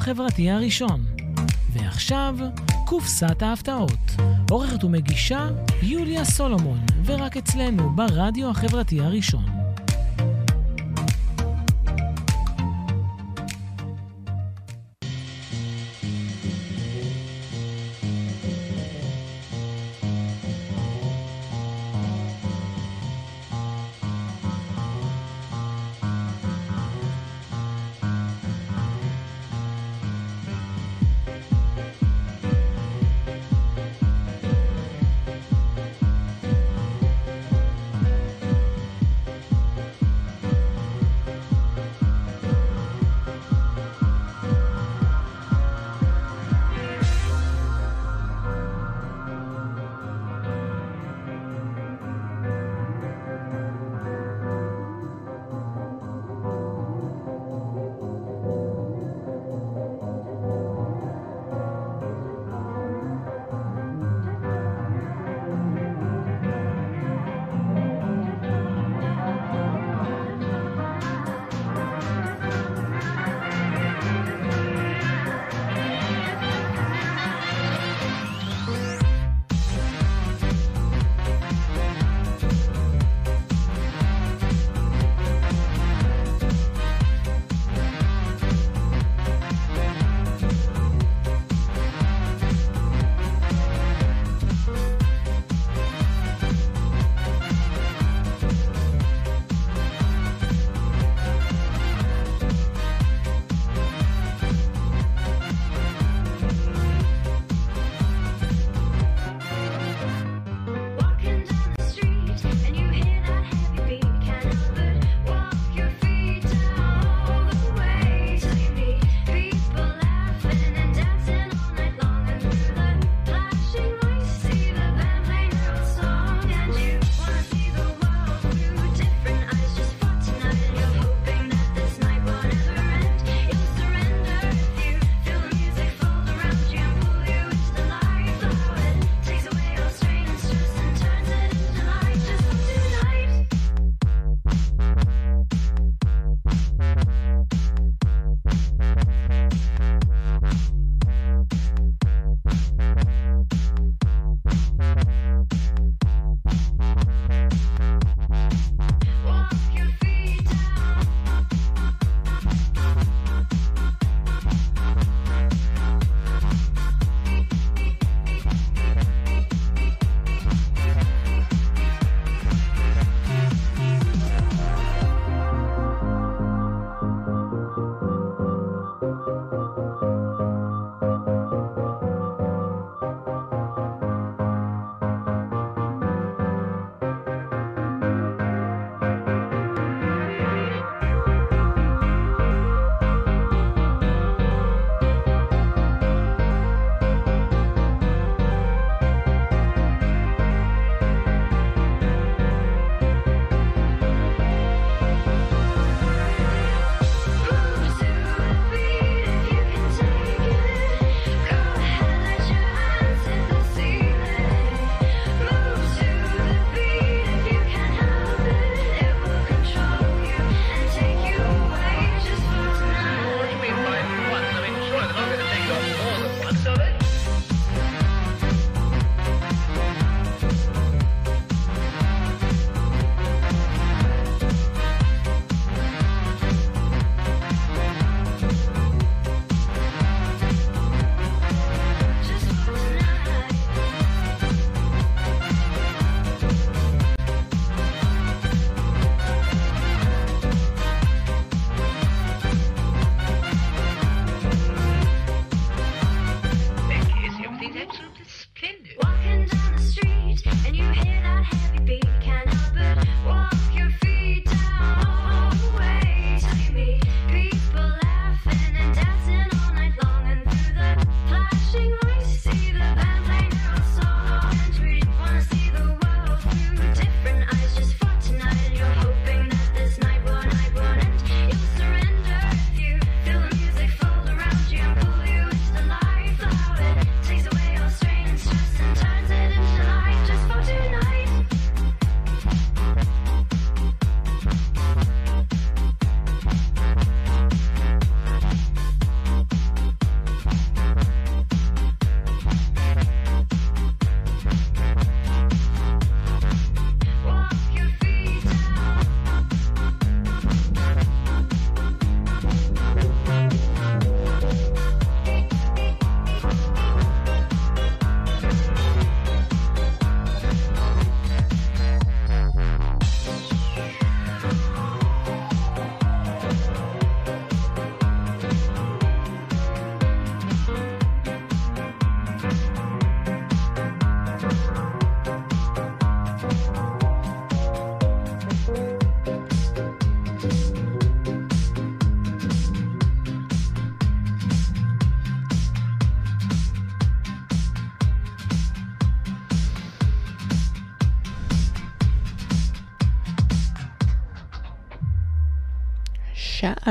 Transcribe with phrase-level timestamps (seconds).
[0.00, 1.04] החברתי הראשון.
[1.72, 2.36] ועכשיו,
[2.86, 4.16] קופסת ההפתעות.
[4.50, 5.48] עורכת ומגישה
[5.82, 9.59] יוליה סולומון, ורק אצלנו ברדיו החברתי הראשון.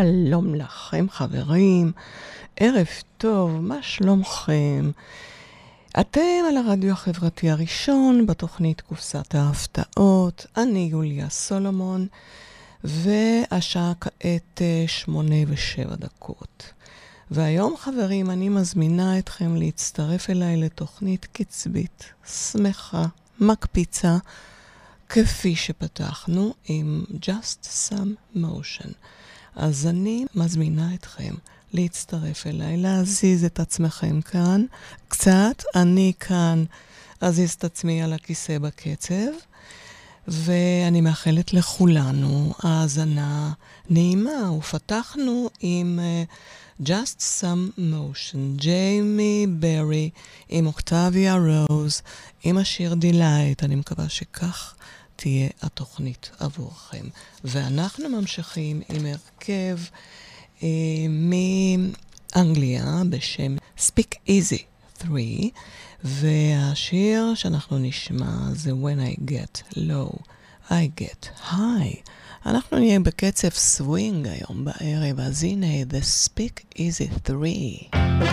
[0.04, 1.92] שלום לכם חברים,
[2.58, 2.88] ערב
[3.18, 4.92] טוב, מה שלומכם?
[6.00, 12.08] אתם על הרדיו החברתי הראשון בתוכנית קופסת ההפתעות, אני יוליה סולומון,
[12.84, 16.74] והשעה כעת אה, שמונה ושבע דקות.
[17.32, 23.06] והיום, חברים, אני מזמינה אתכם להצטרף אליי לתוכנית קצבית, שמחה,
[23.40, 24.18] מקפיצה,
[25.10, 28.94] כפי שפתחנו עם Just Some Motion.
[29.56, 31.34] אז אני מזמינה אתכם
[31.74, 34.66] להצטרף אליי, להזיז את עצמכם כאן
[35.08, 35.64] קצת.
[35.76, 36.64] אני כאן
[37.22, 39.32] אזיז את עצמי על הכיסא בקצב,
[40.28, 43.52] ואני מאחלת לכולנו האזנה
[43.90, 44.52] נעימה.
[44.52, 50.10] ופתחנו עם uh, Just Some Motion, ג'יימי ברי
[50.50, 51.36] עם אוקטביה
[51.70, 52.02] רוז,
[52.44, 53.64] עם השיר Delight.
[53.64, 54.74] אני מקווה שכך
[55.20, 57.06] תהיה התוכנית עבורכם.
[57.44, 59.78] ואנחנו ממשיכים עם הרכב
[60.64, 60.68] אה,
[61.10, 64.64] מאנגליה בשם Speak Easy
[65.04, 65.18] 3,
[66.04, 70.20] והשיר שאנחנו נשמע זה When I Get Low,
[70.70, 72.10] I Get High.
[72.46, 78.29] אנחנו נהיה בקצב סווינג היום בערב, אז הנה, The Speak Easy 3.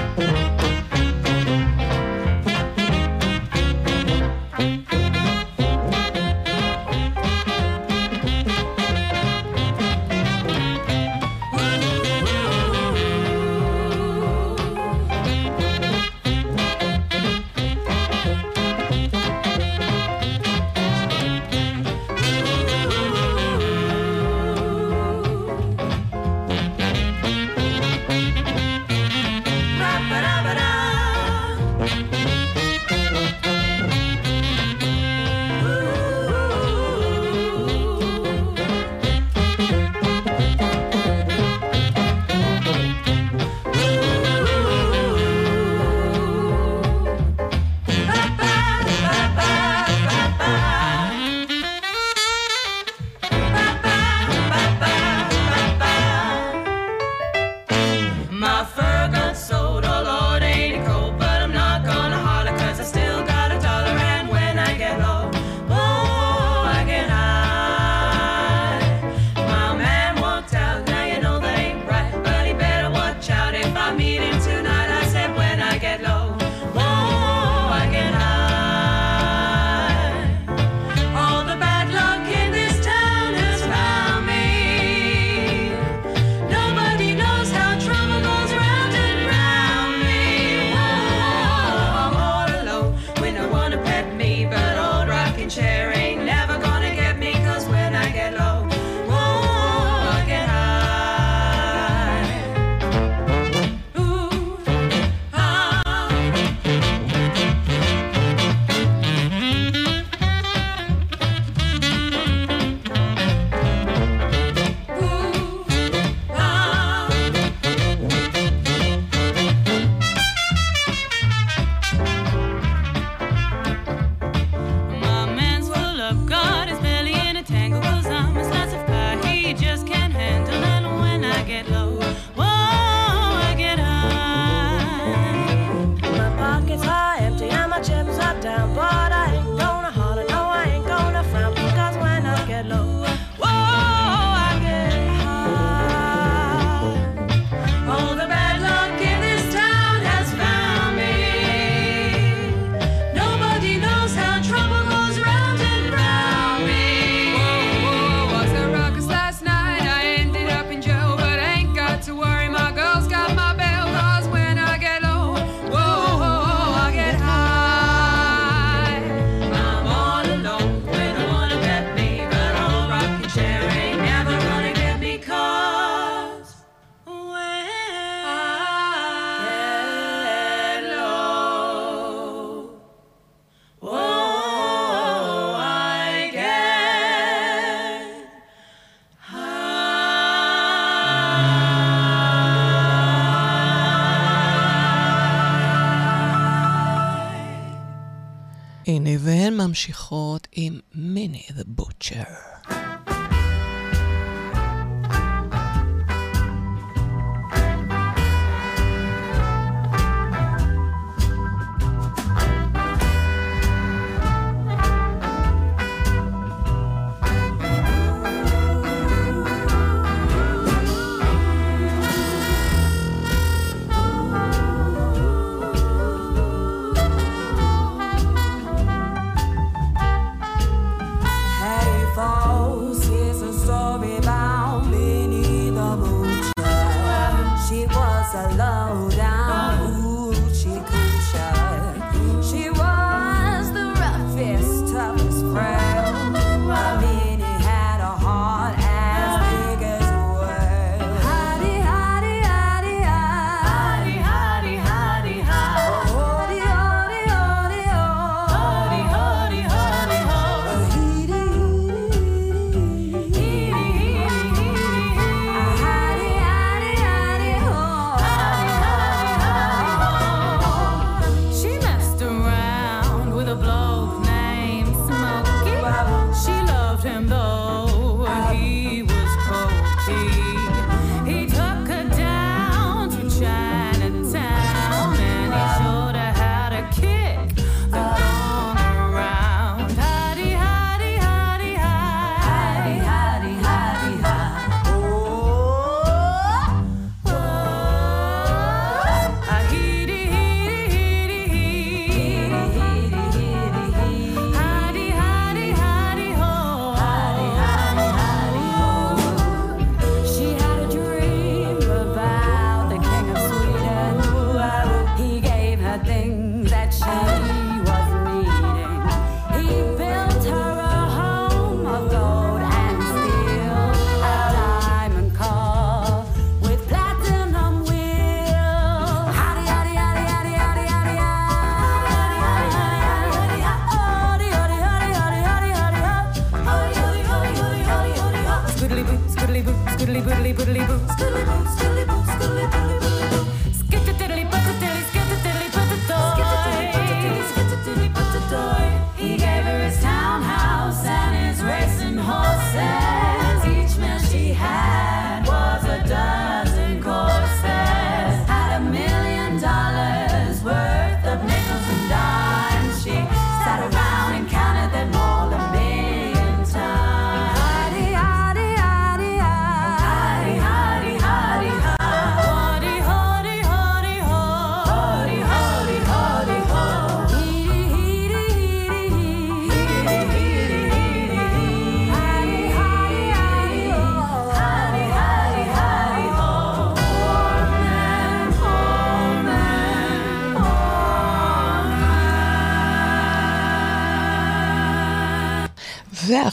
[199.57, 202.56] ממשיכות עם מיני the Butcher.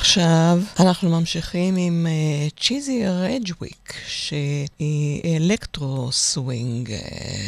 [0.03, 2.07] עכשיו אנחנו ממשיכים עם
[2.60, 6.89] צ'יזי אה, רג'וויק, שהיא electro swing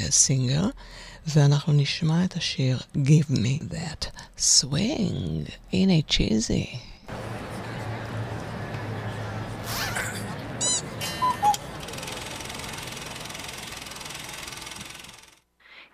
[0.09, 0.65] singer,
[1.27, 4.05] ואנחנו נשמע את השיר Give Me That
[4.39, 5.51] Swing.
[5.73, 6.65] הנה צ'יזי.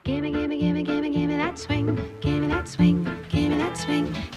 [0.04, 1.88] Gimme, gimme, gimme, gimme, gimme that swing,
[2.24, 3.00] gimme that swing,
[3.32, 4.31] gimme that swing.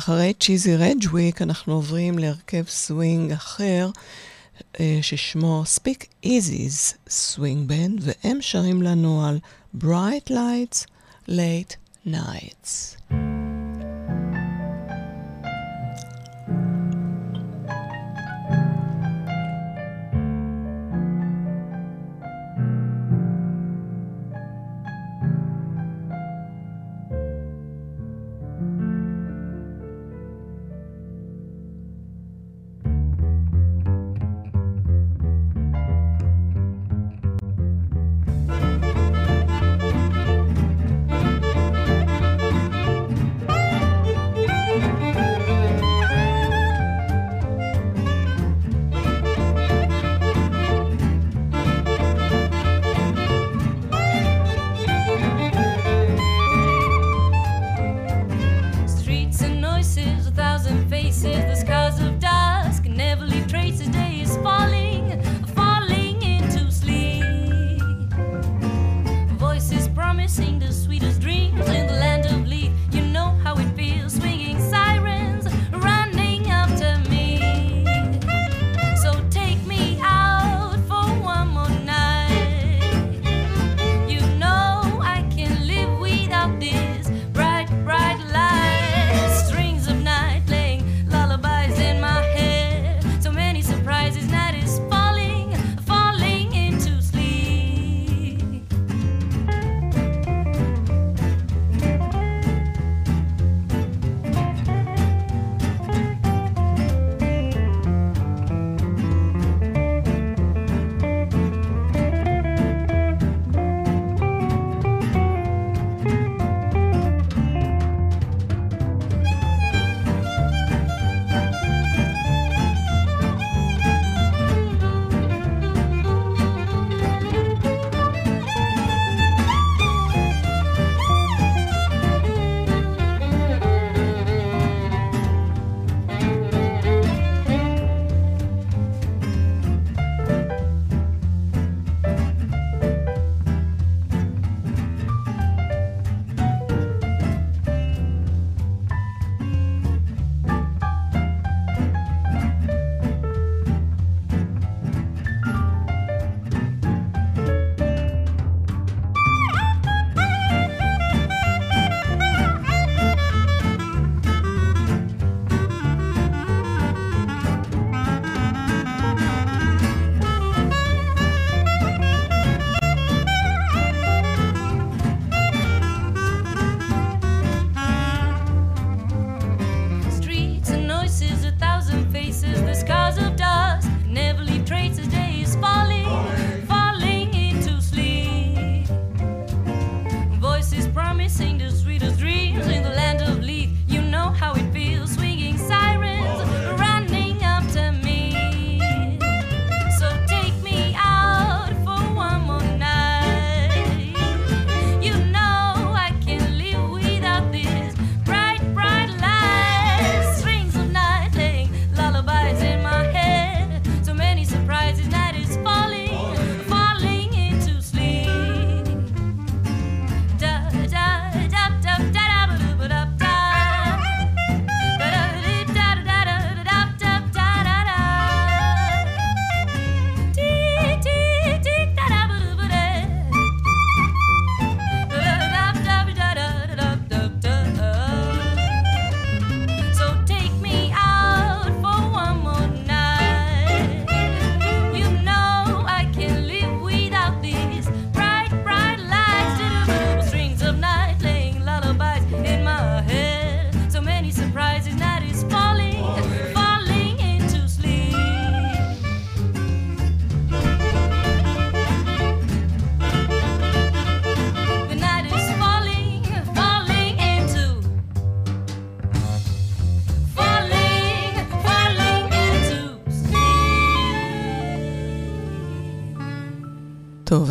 [0.00, 3.90] ואחרי צ'יזי רג'וויק אנחנו עוברים להרכב סווינג אחר,
[4.80, 9.38] אה, ששמו Speak Easy's Swing Band, והם שרים לנו על
[9.82, 10.86] Bright Lights,
[11.28, 12.96] Late Nights.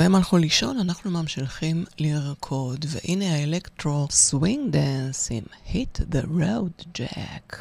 [0.09, 5.43] הם הלכו לישון, אנחנו ממשיכים לרקוד, והנה ה electro swing dance עם
[5.73, 7.55] Hit the Road Jack.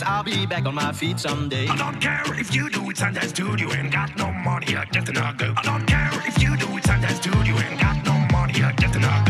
[0.00, 1.66] days, I'll be back on my feet someday.
[1.68, 4.84] I don't care if you do it Sundays too, you ain't got no money, I
[4.84, 5.52] get just an ugly.
[5.56, 8.72] I don't care if you do it Sundays too, you ain't got no money, I
[8.72, 9.29] get just an ugly.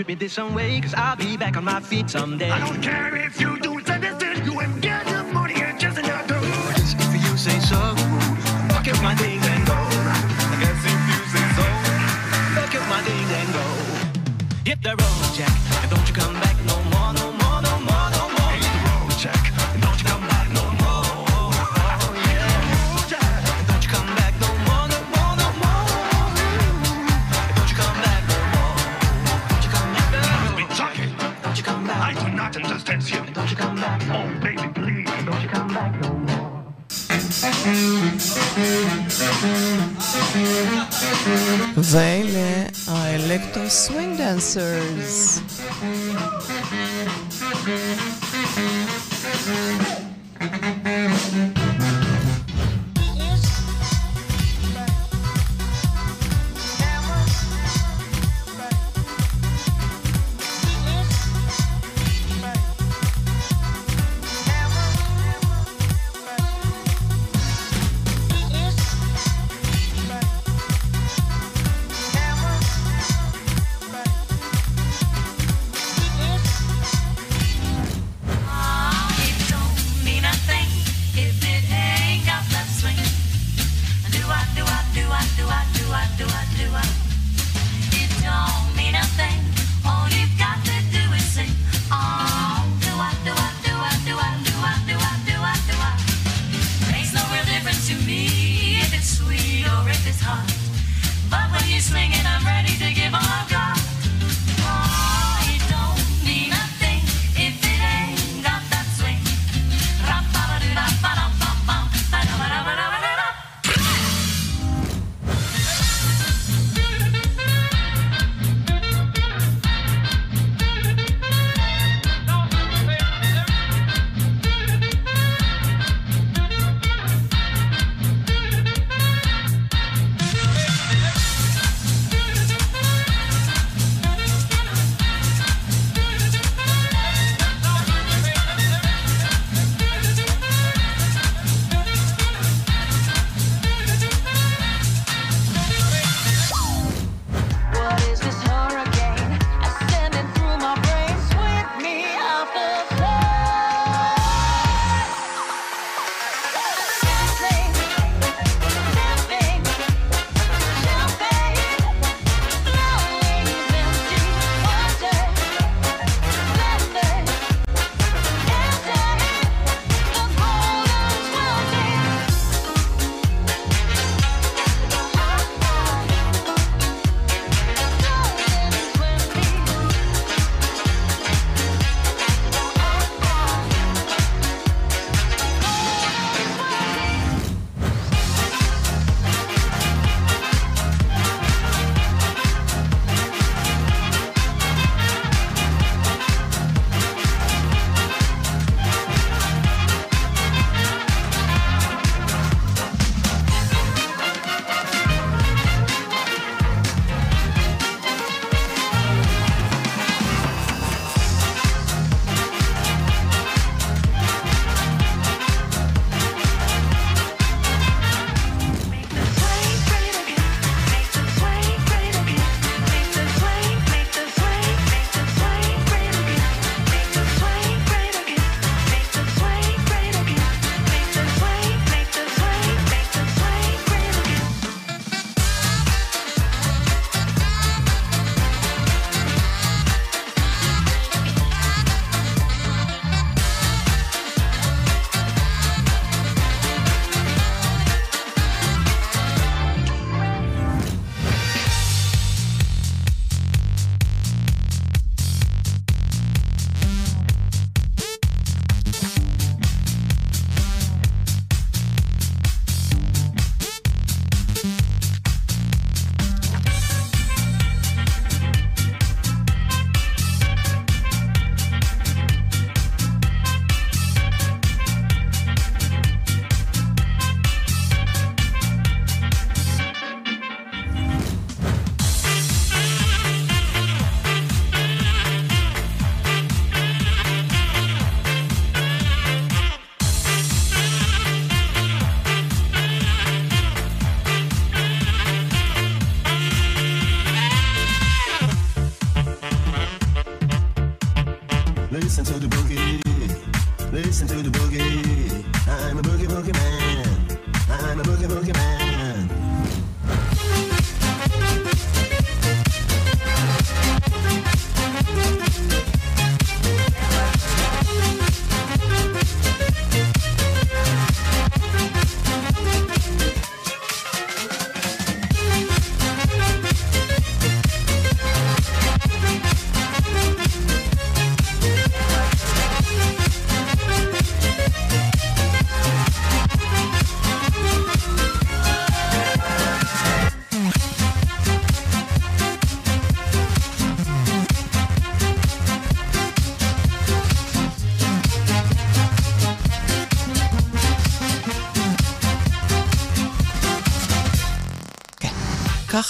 [0.00, 2.50] Shoot me this some way, cause I'll be back on my feet someday.
[2.50, 3.69] I don't care if you do.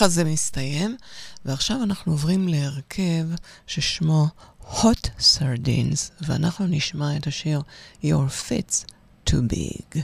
[0.01, 0.97] ככה זה מסתיים.
[1.45, 3.27] ועכשיו אנחנו עוברים להרכב
[3.67, 4.27] ששמו
[4.63, 7.63] Hot Sardines, ואנחנו נשמע את השיר
[8.03, 8.85] Your Fits
[9.27, 9.99] Too Big.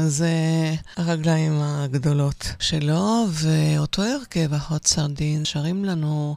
[0.00, 6.36] אז uh, הרגליים הגדולות שלו, ואותו הרכב, אחות סרדין, שרים לנו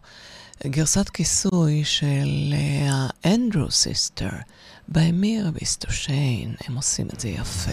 [0.68, 4.30] גרסת כיסוי של אה, האנדרו סיסטר,
[4.88, 6.55] באמיר ביסטושיין.
[6.68, 7.72] הם עושים את זה יפה.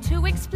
[0.00, 0.55] to explain.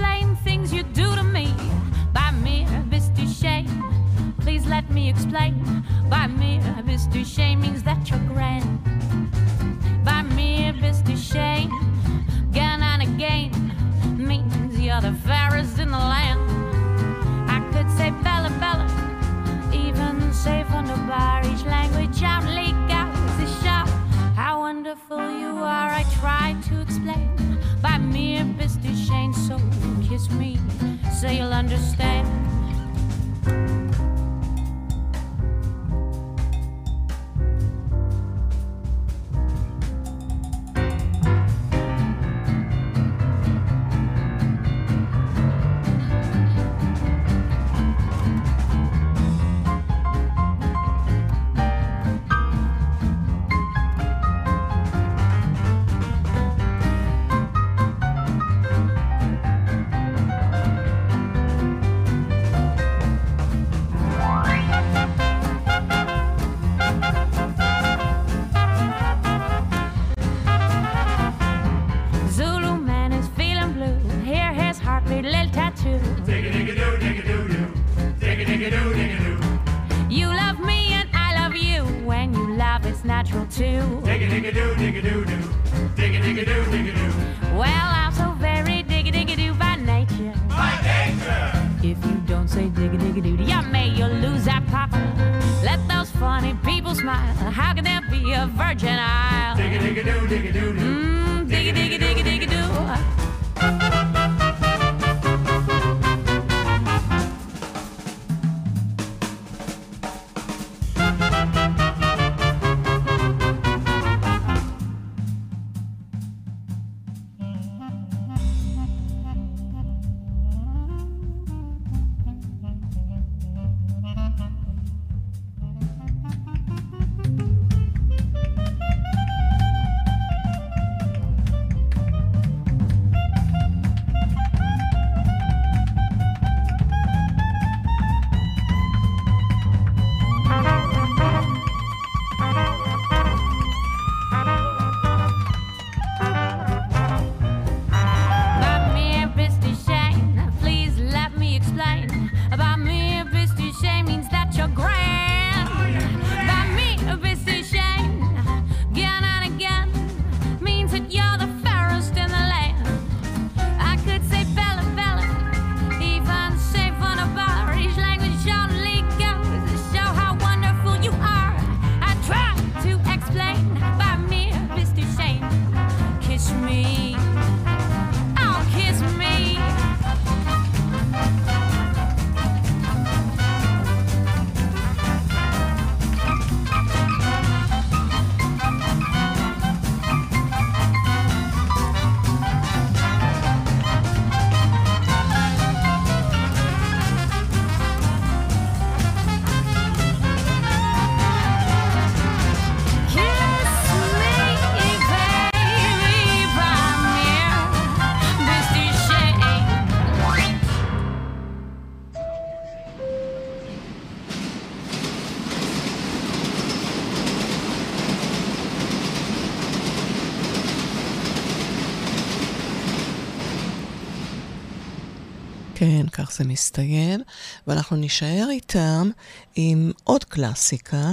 [226.31, 227.21] איך זה מסתיים,
[227.67, 229.11] ואנחנו נישאר איתם
[229.55, 231.13] עם עוד קלאסיקה,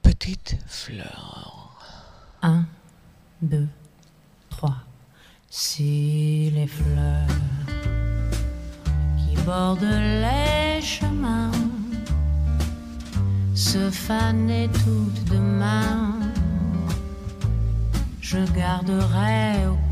[0.00, 0.50] פטיט
[0.86, 1.68] פלור.
[2.42, 2.60] Un,
[3.42, 3.68] deux,
[4.50, 4.80] trois.
[5.50, 7.38] Si les fleurs
[9.18, 11.60] qui bordent les chemins
[13.66, 16.20] se fanaient toutes demain,
[18.20, 19.87] je garderai au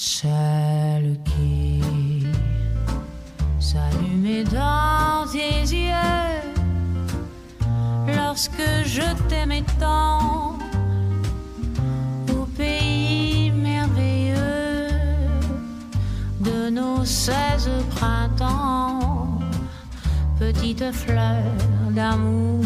[0.00, 1.82] celle qui
[3.58, 6.38] s'allumait dans tes yeux
[8.06, 10.56] lorsque je t'aimais tant.
[12.32, 14.88] Au pays merveilleux
[16.42, 19.40] de nos seize printemps,
[20.38, 21.42] petite fleur
[21.90, 22.64] d'amour,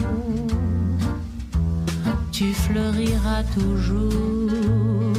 [2.31, 5.12] tu fleuriras toujours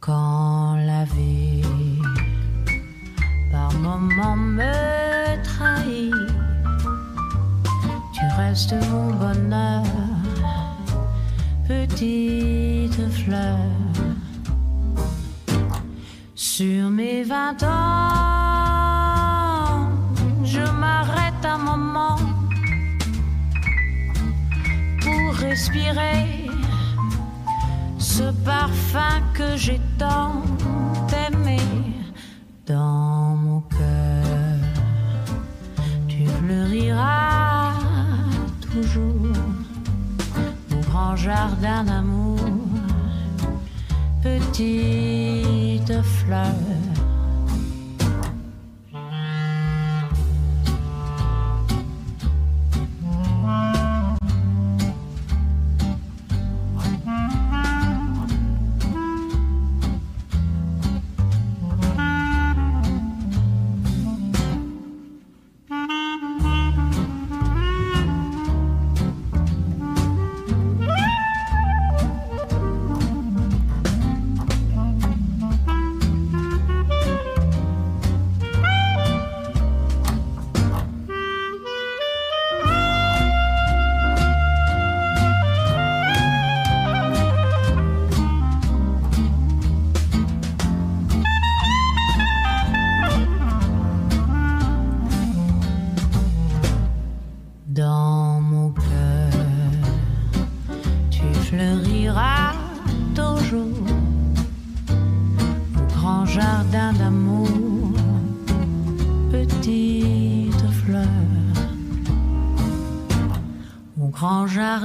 [0.00, 1.62] quand la vie
[3.52, 6.14] par moments me trahit.
[8.14, 9.84] Tu restes mon bonheur,
[11.68, 13.58] petite fleur.
[16.34, 18.28] Sur mes vingt ans,
[20.44, 22.18] je m'arrête un moment
[25.02, 26.39] pour respirer
[28.16, 30.42] ce parfum que j'ai tant
[31.26, 31.60] aimé
[32.66, 34.58] dans mon cœur.
[36.08, 37.72] Tu fleuriras
[38.72, 39.28] toujours
[40.70, 42.40] mon grand jardin d'amour,
[44.22, 46.89] petite fleur.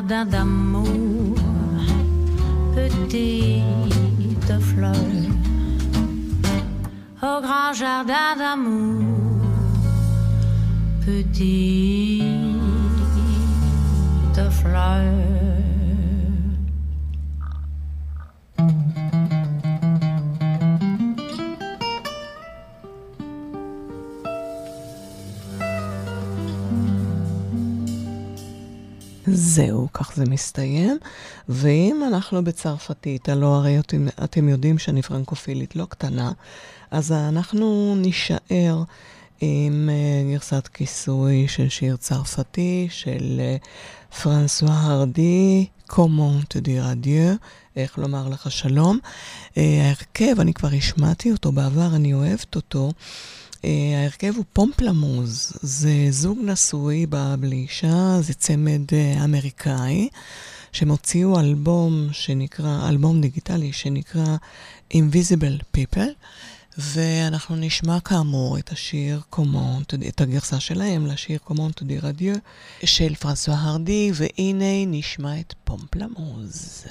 [0.08, 0.55] Да да.
[30.16, 30.98] זה מסתיים.
[31.50, 36.32] ואם אנחנו בצרפתית, הלא הרי אתם, אתם יודעים שאני פרנקופילית לא קטנה,
[36.92, 38.84] אז אנחנו נישאר
[39.42, 43.56] עם אה, גרסת כיסוי של שיר צרפתי של אה,
[44.22, 47.36] פרנסואה הרדי, קומון תדיר אדיו,
[47.76, 49.00] איך לומר לך שלום.
[49.58, 52.92] אה, ההרכב, אני כבר השמעתי אותו בעבר, אני אוהבת אותו.
[53.66, 57.06] Uh, ההרכב הוא פומפלמוז, זה זוג נשוי
[57.40, 60.10] בלי אישה, זה צמד uh, אמריקאי,
[60.72, 64.38] שהם הוציאו אלבום שנקרא, אלבום דיגיטלי שנקרא
[64.94, 66.10] Invisible People,
[66.78, 72.36] ואנחנו נשמע כאמור את השיר קומון, את הגרסה שלהם לשיר קומון תודי רדיו
[72.84, 76.86] של פרנסואה הרדי, והנה נשמע את פומפלמוז.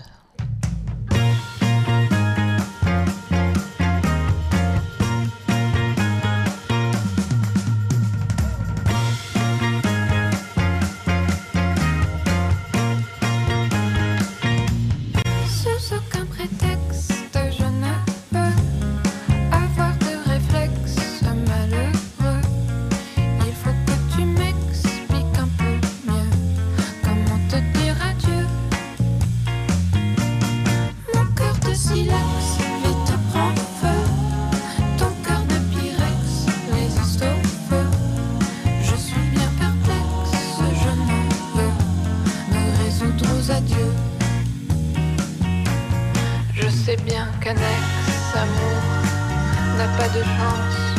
[46.54, 48.80] Je sais bien qu'un ex-amour
[49.76, 50.93] n'a pas de chance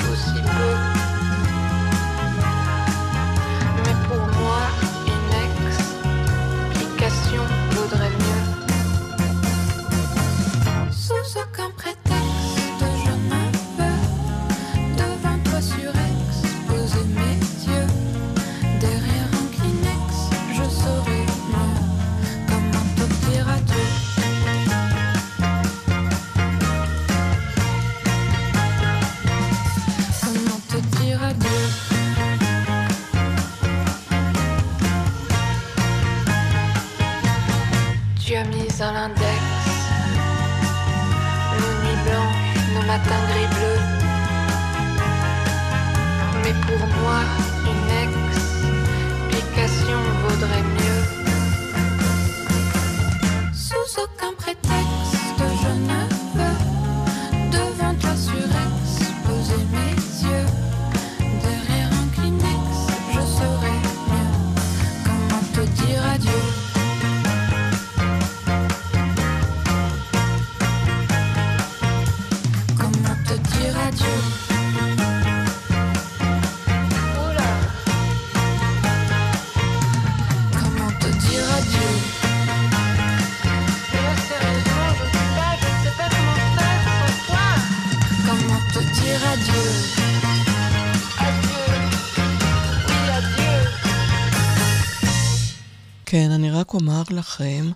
[96.55, 97.71] רק אומר לכם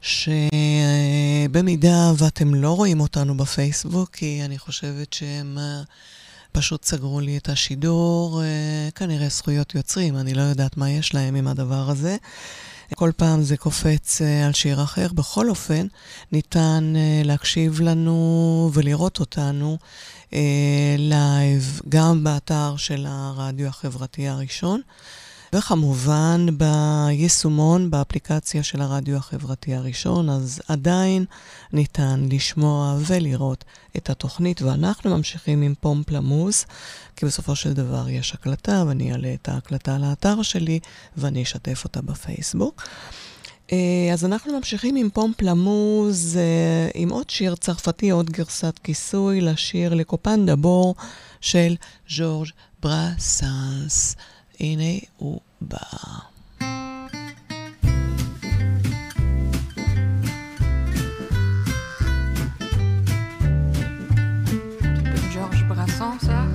[0.00, 0.62] שבמידה
[2.18, 5.82] ואתם לא רואים אותנו בפייסבוק, כי אני חושבת שהם אה,
[6.52, 11.34] פשוט סגרו לי את השידור, אה, כנראה זכויות יוצרים, אני לא יודעת מה יש להם
[11.34, 12.16] עם הדבר הזה.
[12.94, 15.06] כל פעם זה קופץ אה, על שיר אחר.
[15.14, 15.86] בכל אופן,
[16.32, 16.92] ניתן
[17.24, 19.78] להקשיב לנו ולראות אותנו
[20.98, 24.80] לייב, גם באתר של הרדיו החברתי הראשון,
[25.56, 31.24] וכמובן ביישומון, באפליקציה של הרדיו החברתי הראשון, אז עדיין
[31.72, 33.64] ניתן לשמוע ולראות
[33.96, 36.66] את התוכנית, ואנחנו ממשיכים עם פומפלמוס,
[37.16, 40.80] כי בסופו של דבר יש הקלטה, ואני אעלה את ההקלטה לאתר שלי,
[41.16, 42.82] ואני אשתף אותה בפייסבוק.
[43.72, 49.94] אה, אז אנחנו ממשיכים עם פומפלמוז, אה, עם עוד שיר צרפתי, עוד גרסת כיסוי לשיר
[49.94, 50.94] לקופן דבור
[51.40, 51.76] של
[52.08, 52.48] ז'ורג'
[52.82, 54.16] ברסנס.
[54.60, 55.78] הנה הוא בא.
[65.34, 66.46] Georges Brassens, ça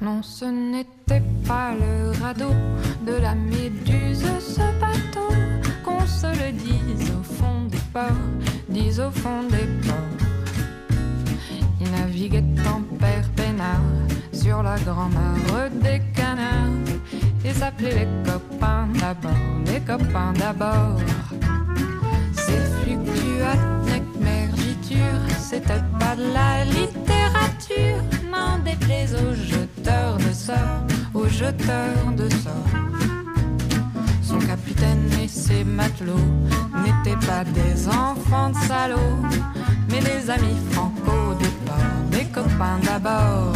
[0.00, 2.54] Non, ce n'était pas le radeau
[3.06, 5.28] de la méduse, ce bateau,
[6.18, 8.26] se le dise au fond des ports,
[8.68, 10.18] dise au fond des ports.
[11.80, 12.42] Il naviguait
[12.74, 13.88] en père peinard
[14.32, 16.88] sur la grand-mare des canards
[17.44, 20.98] et s'appelait les copains d'abord, les copains d'abord.
[22.32, 28.02] Ces fluctuates mergitures, c'était pas de la littérature,
[28.32, 30.82] n'en déplaise aux jeteurs de sorts,
[31.14, 32.97] aux jeteurs de sorts.
[36.82, 39.22] N'étaient pas des enfants de salauds,
[39.90, 43.52] mais des amis franco de port, des copains d'abord.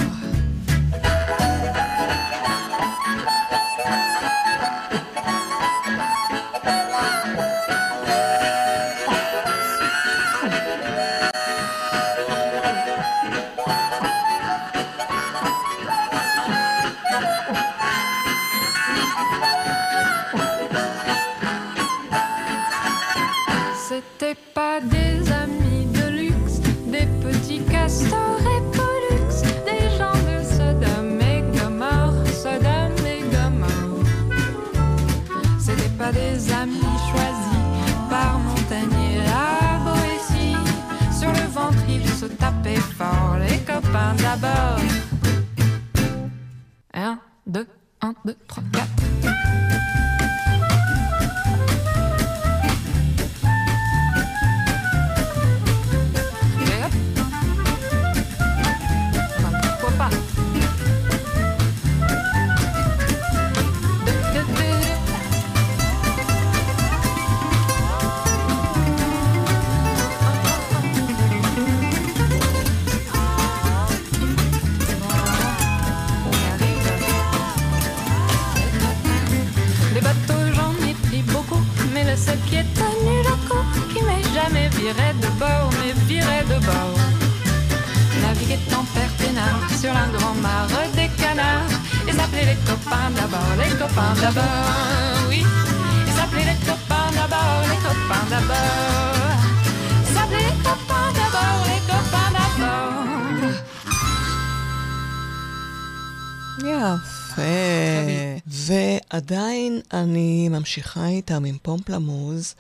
[109.33, 112.55] ועדיין אני ממשיכה איתם עם פומפלמוז,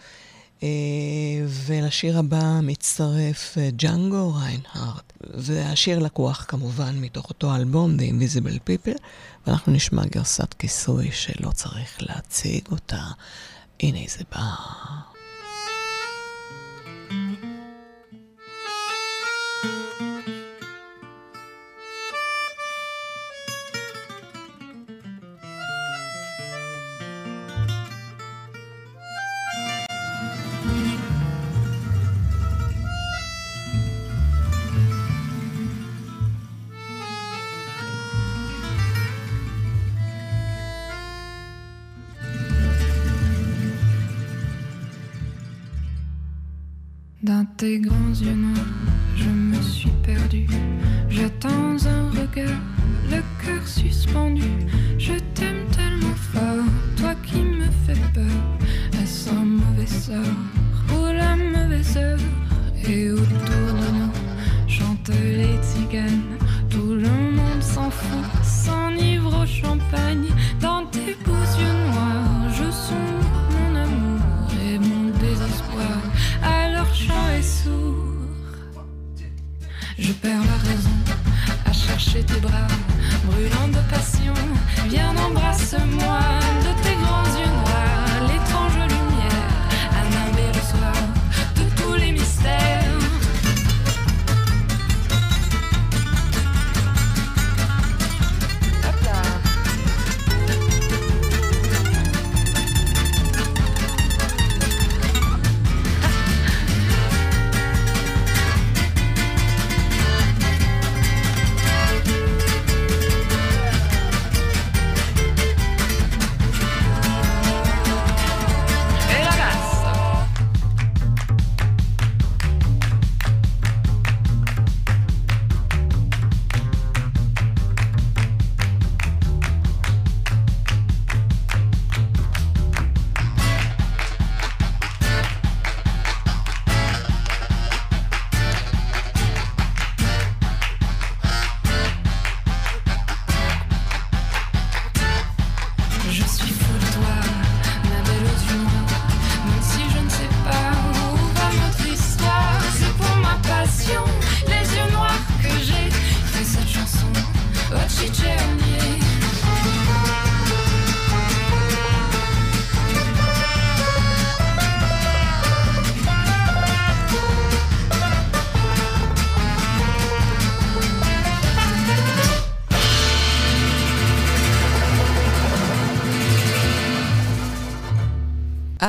[0.62, 0.68] אה,
[1.47, 5.12] ולשיר הבא מצטרף אה, ג'אנגו ריינהארט.
[5.35, 8.99] והשיר לקוח כמובן מתוך אותו אלבום, The Invisible People,
[9.47, 13.03] ואנחנו נשמע גרסת כיסוי שלא צריך להציג אותה.
[13.81, 15.11] הנה זה בא.
[47.62, 48.66] Tes grands yeux noirs,
[49.14, 50.48] je me suis perdue.
[51.08, 52.60] J'attends un regard,
[53.08, 54.50] le cœur suspendu.
[54.98, 58.58] Je t'aime tellement fort, toi qui me fais peur.
[59.00, 60.51] Est-ce mauvais sort?
[81.99, 82.68] Chercher tes bras,
[83.24, 84.32] brûlant de passion.
[84.88, 85.12] Viens,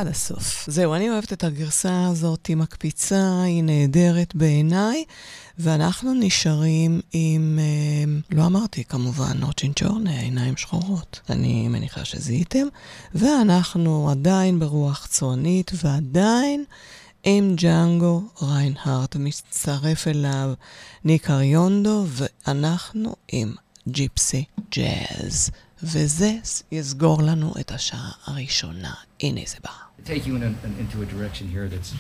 [0.04, 0.66] עד הסוף.
[0.68, 5.04] זהו, אני אוהבת את הגרסה הזאת, היא מקפיצה, היא נהדרת בעיניי,
[5.58, 11.20] ואנחנו נשארים עם, אה, לא אמרתי כמובן, נוצ'ינצ'ורנה, עיניים שחורות.
[11.30, 12.68] אני מניחה שזיהיתם,
[13.16, 16.64] ואנחנו עדיין ברוח צוענית, ועדיין
[17.24, 20.54] עם ג'אנגו ריינהארט, מצטרף אליו
[21.04, 23.54] ניק אריונדו, ואנחנו עם
[23.88, 25.50] ג'יפסי ג'אז.
[25.84, 26.34] וזה
[26.72, 28.94] יסגור לנו את השעה הראשונה.
[29.22, 29.93] הנה זה בא.
[30.06, 30.44] Take you in
[30.80, 31.94] into a direction here that's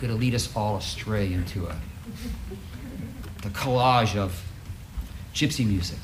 [0.00, 1.76] going to lead us all astray into a
[3.42, 4.44] the collage of
[5.34, 5.98] gypsy music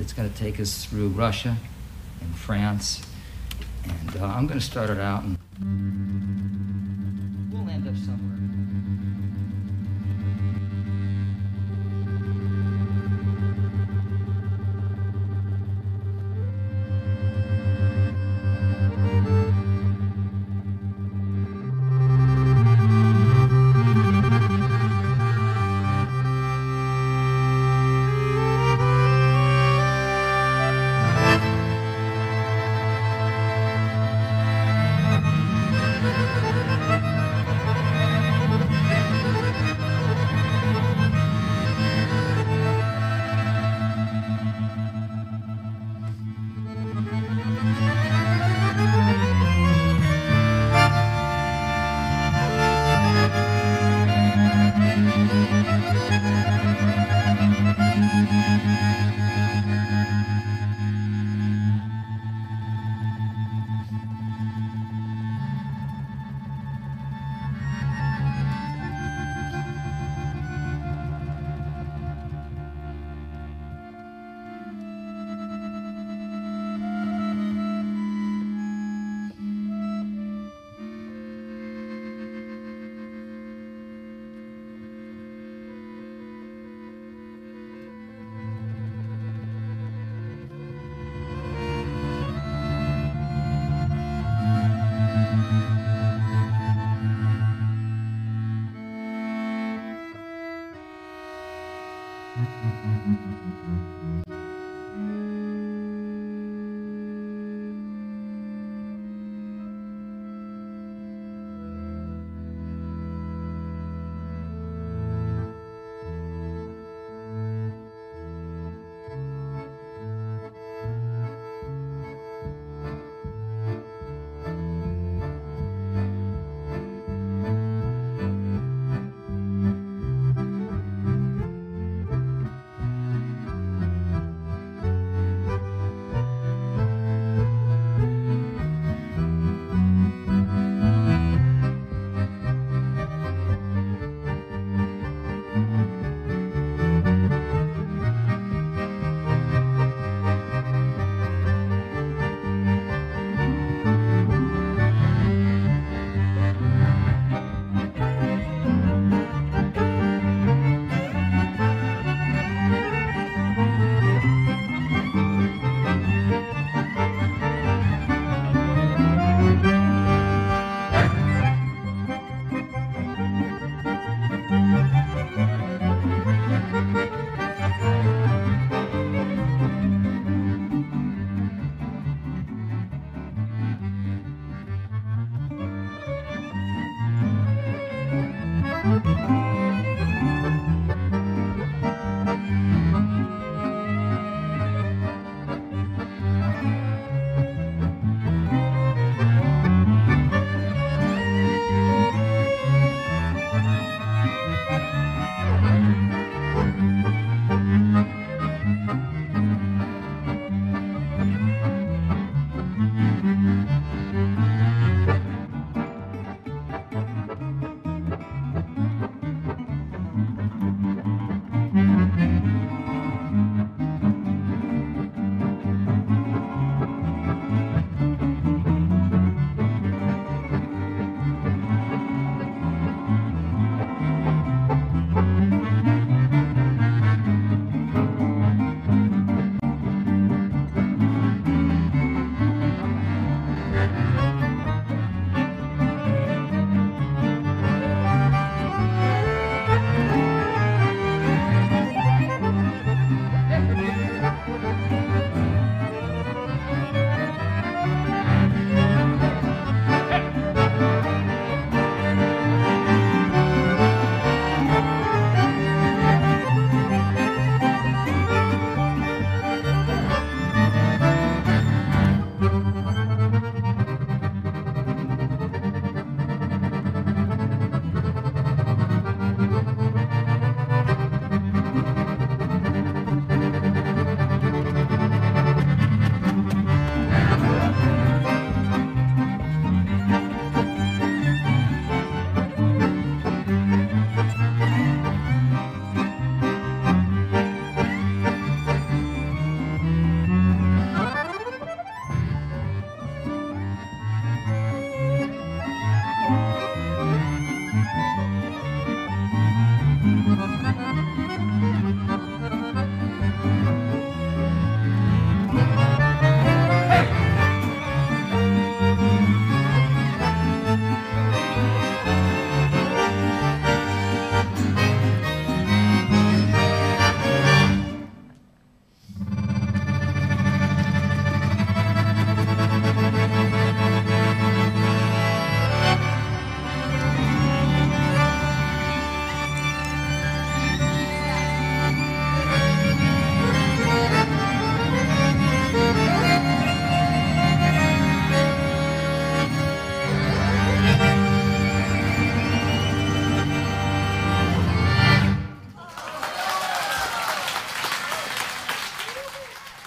[0.00, 1.56] that's going to take us through Russia
[2.20, 3.02] and France.
[3.84, 5.38] And uh, I'm going to start it out, and
[7.52, 8.29] we'll end up somewhere.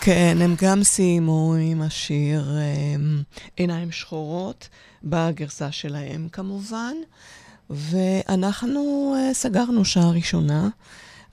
[0.06, 3.22] כן, הם גם סיימו עם השיר אמ,
[3.56, 4.70] עיניים שחורות,
[5.04, 6.93] בגרסה שלהם כמובן,
[7.70, 10.70] ואנחנו אה, סגרנו שעה ראשונה.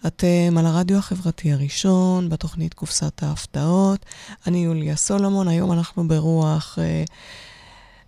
[0.07, 4.07] אתם על הרדיו החברתי הראשון, בתוכנית קופסת ההפתעות.
[4.47, 7.05] אני יוליה סולומון, היום אנחנו ברוח אה,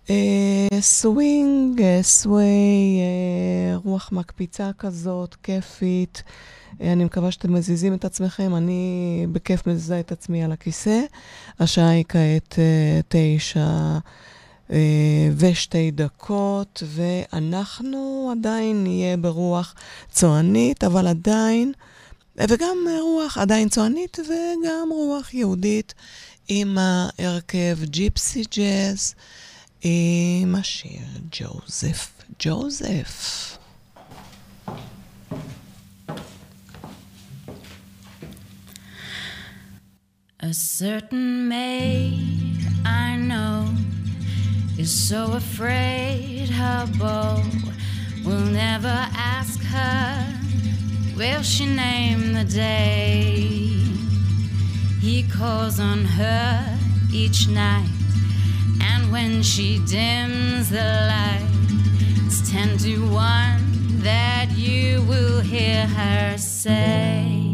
[0.09, 6.23] אה, סווינג, אה, סווי, אה, רוח מקפיצה כזאת, כיפית.
[6.25, 6.31] אה,
[6.91, 11.01] אני מקווה שאתם מזיזים את עצמכם, אני בכיף מזיזה את עצמי על הכיסא.
[11.59, 13.97] השעה היא כעת אה, תשע
[14.71, 19.75] אה, ושתי דקות, ואנחנו עדיין נהיה ברוח
[20.11, 21.71] צוענית, אבל עדיין,
[22.37, 25.93] וגם רוח עדיין צוענית וגם רוח יהודית
[26.47, 29.15] עם ההרכב ג'יפסי ג'אז,
[29.81, 32.09] עם השיר ג'וזף.
[32.39, 33.52] ג'וזף.
[40.45, 43.69] A certain maid I know
[44.77, 47.41] is so afraid her beau
[48.25, 50.27] will never ask her,
[51.15, 53.85] will she name the day?
[54.99, 56.77] He calls on her
[57.13, 57.93] each night,
[58.81, 61.47] and when she dims the light,
[62.25, 67.52] it's ten to one that you will hear her say.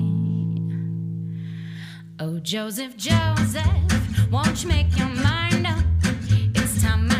[2.21, 3.65] Oh, Joseph, Joseph,
[4.29, 5.85] won't you make your mind up?
[6.53, 7.18] It's time I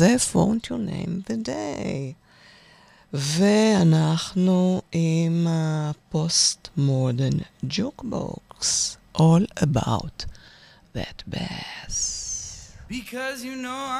[0.00, 2.14] Joseph, won't you name the day?
[3.12, 10.24] ואנחנו עם ה-postmodern joke box all about
[10.94, 12.72] that bass.
[12.88, 13.80] Because you know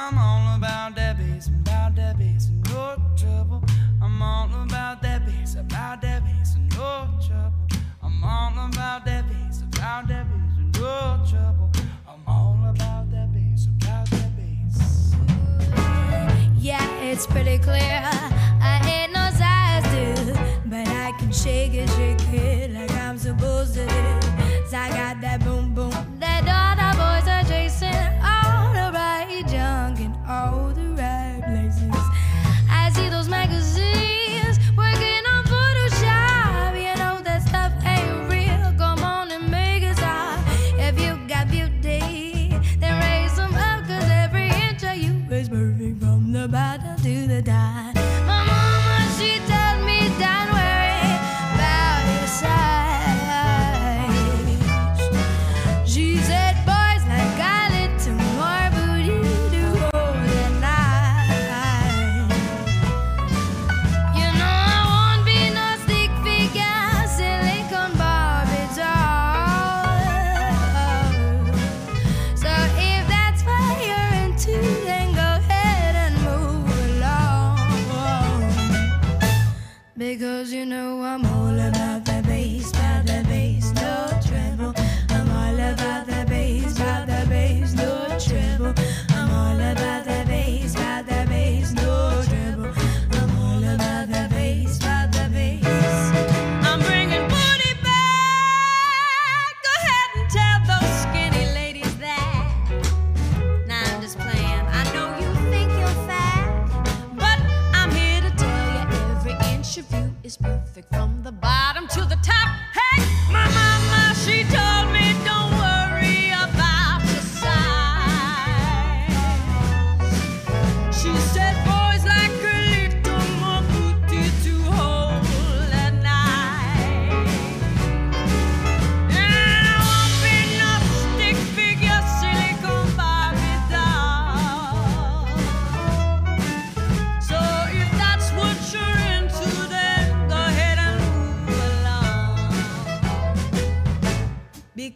[80.01, 81.80] Because you know I'm all in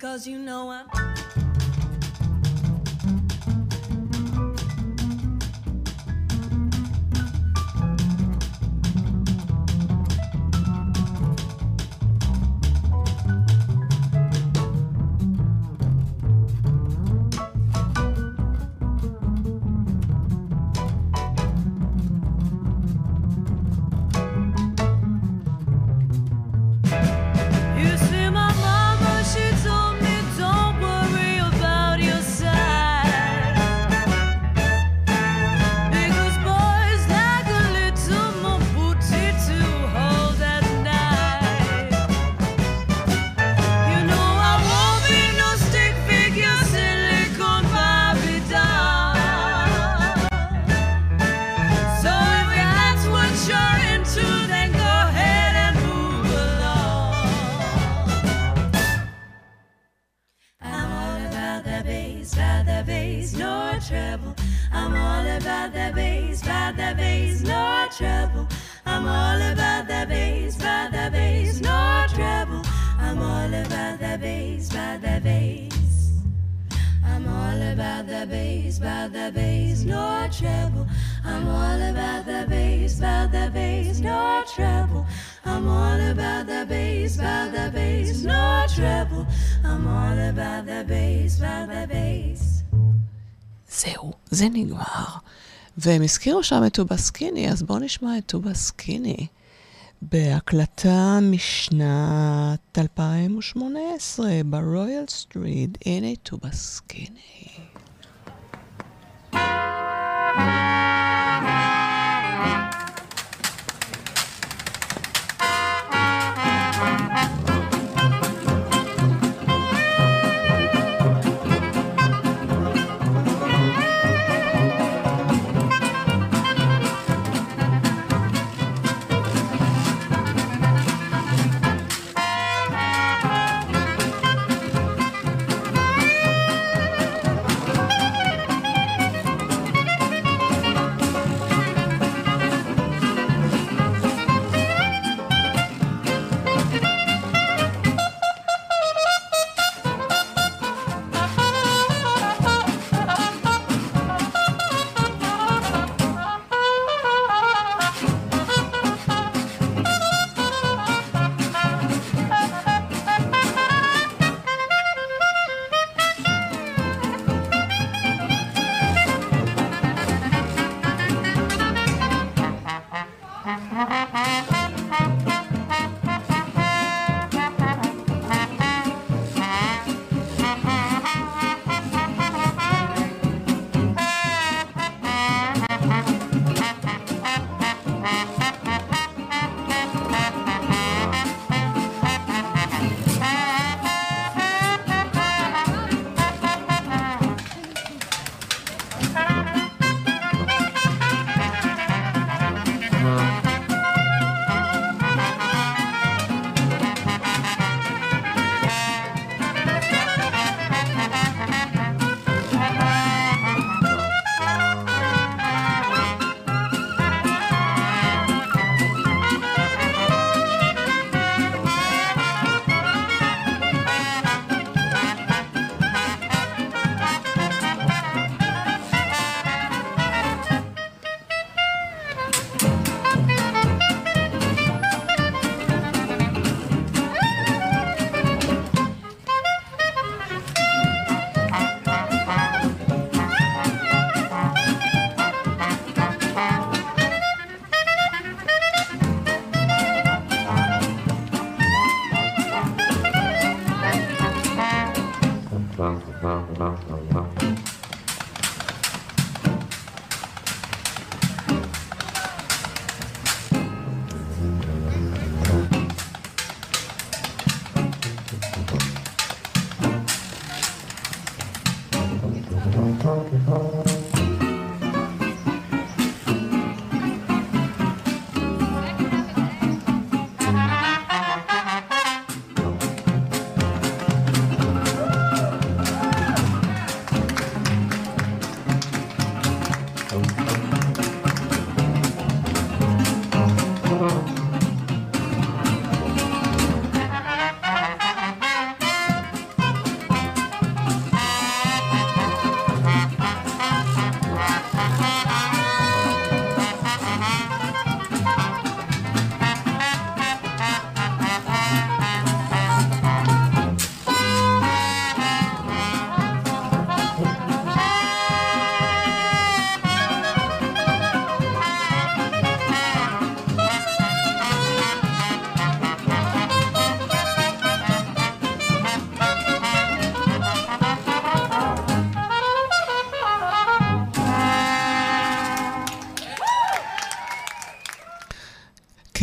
[0.06, 0.38] Cause you
[95.86, 99.28] והם הזכירו שם את Tuba Skinny, אז בואו נשמע את Tuba Skinny
[100.02, 105.78] בהקלטה משנת 2018 ב Royal Street.
[105.86, 107.55] הנה Tuba Skinny.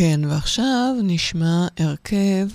[0.02, 2.46] כן, ועכשיו נשמע הרכב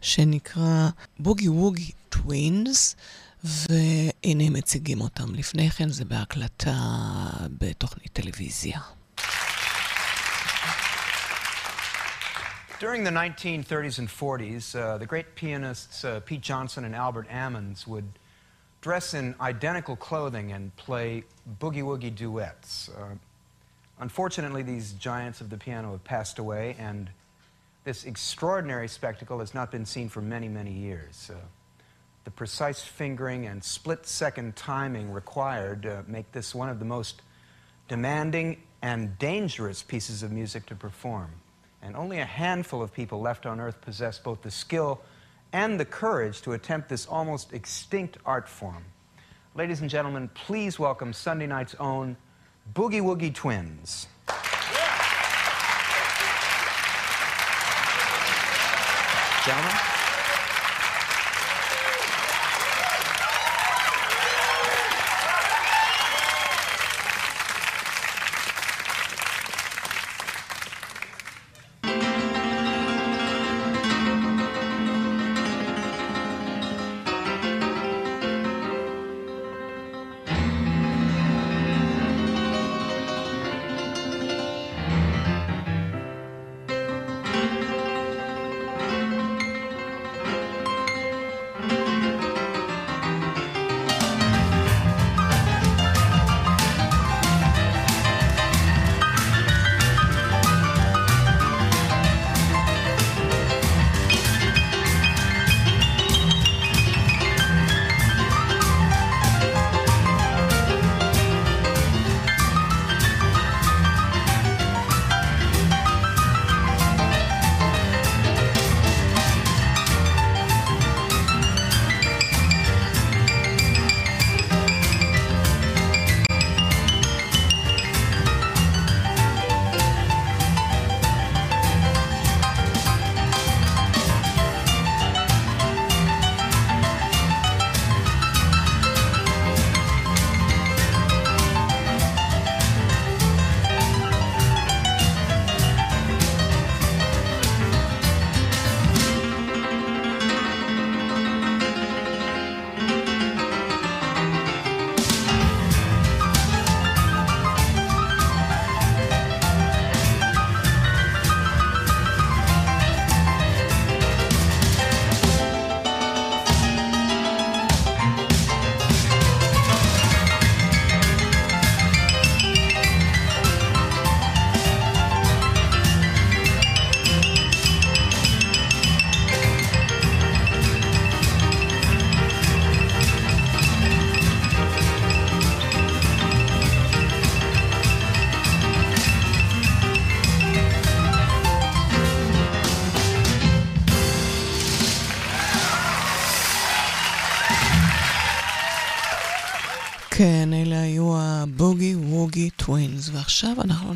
[0.00, 0.88] שנקרא
[1.18, 2.96] בוגי ווגי טווינס,
[3.44, 5.34] והנה הם מציגים אותם.
[5.34, 6.76] לפני כן זה בהקלטה
[7.58, 8.80] בתוכנית טלוויזיה.
[12.80, 17.86] During the 1930s and 40s, uh, the great pianists uh, Pete Johnson and Albert Ammons
[17.86, 18.08] would
[18.80, 21.24] dress in identical clothing and play
[21.60, 22.88] boogie woogie duets.
[22.88, 23.16] Uh,
[23.99, 27.09] unfortunately, these giants of the piano have passed away, and
[27.83, 31.29] this extraordinary spectacle has not been seen for many, many years.
[31.33, 31.37] Uh,
[32.23, 37.21] the precise fingering and split second timing required uh, make this one of the most
[37.87, 41.29] demanding and dangerous pieces of music to perform.
[41.81, 45.01] And only a handful of people left on earth possess both the skill
[45.53, 48.83] and the courage to attempt this almost extinct art form.
[49.53, 52.17] Ladies and gentlemen, please welcome Sunday night's own
[52.73, 54.07] Boogie Woogie Twins.
[59.45, 59.94] Gentlemen?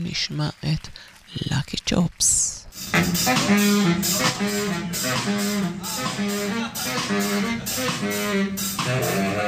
[0.09, 0.89] נשמע את
[1.51, 2.61] לקי צ'ופס.
[8.87, 9.48] Thank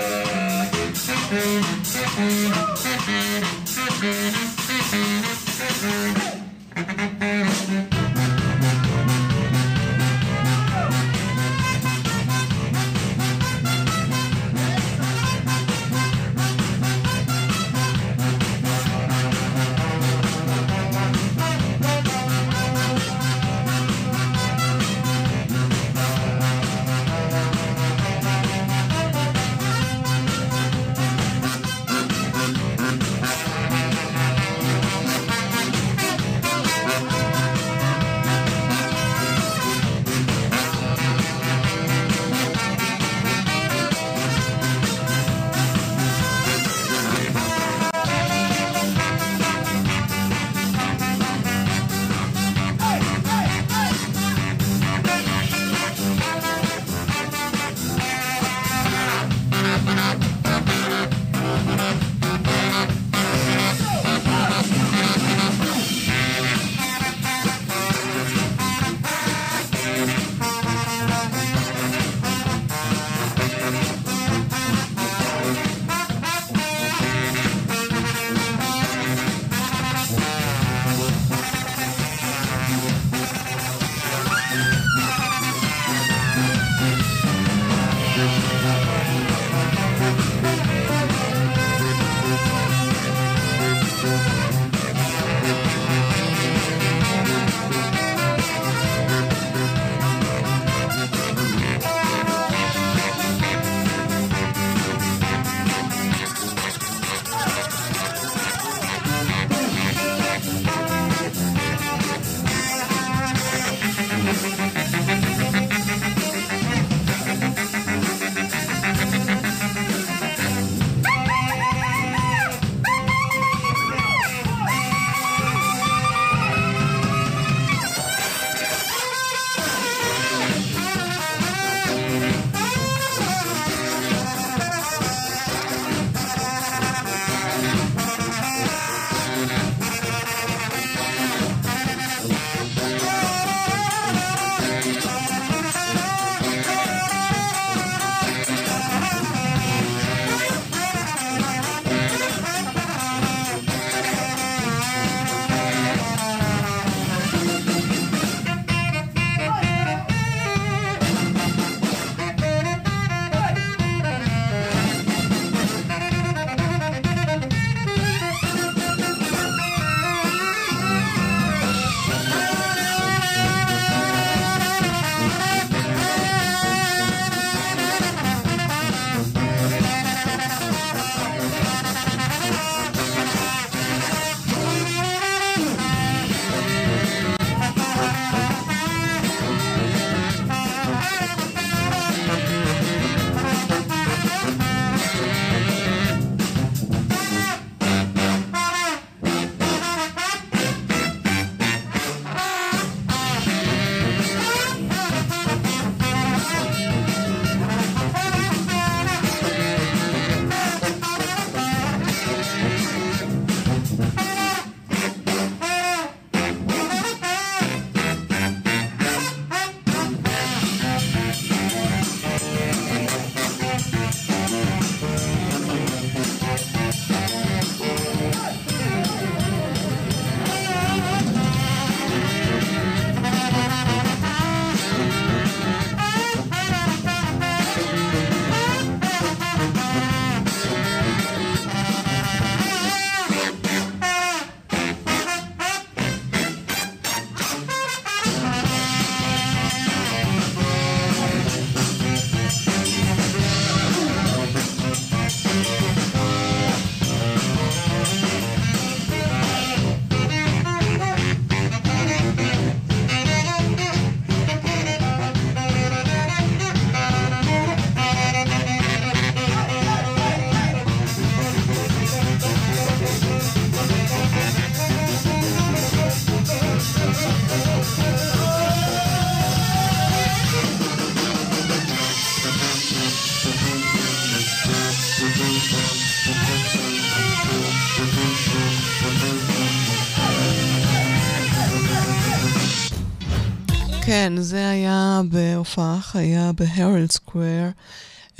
[294.22, 297.72] כן, זה היה בהופעה חיה בהרלד סקוויר,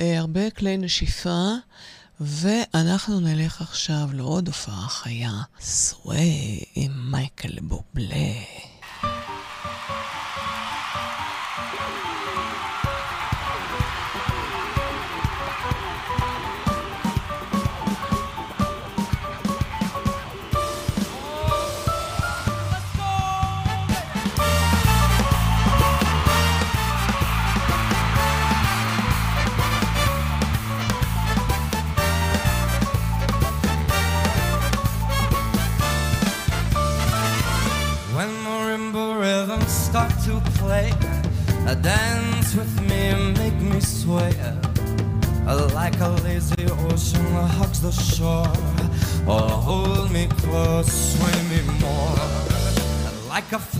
[0.00, 1.48] אה, הרבה כלי נשיפה,
[2.20, 8.32] ואנחנו נלך עכשיו לעוד הופעה חיה, סווי עם מייקל בובלה.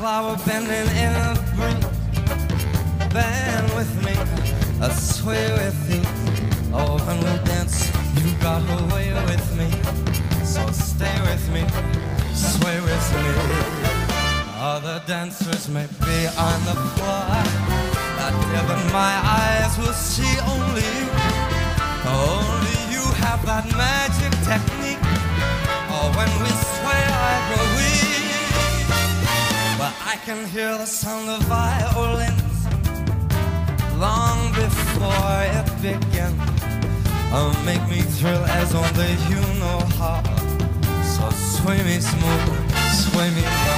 [0.03, 0.92] Flower bending
[31.01, 32.67] hear the violins
[33.99, 36.43] long before it begins.
[37.33, 40.23] Oh, make me thrill as only you know how.
[41.03, 43.72] So sway me smooth, sway me down.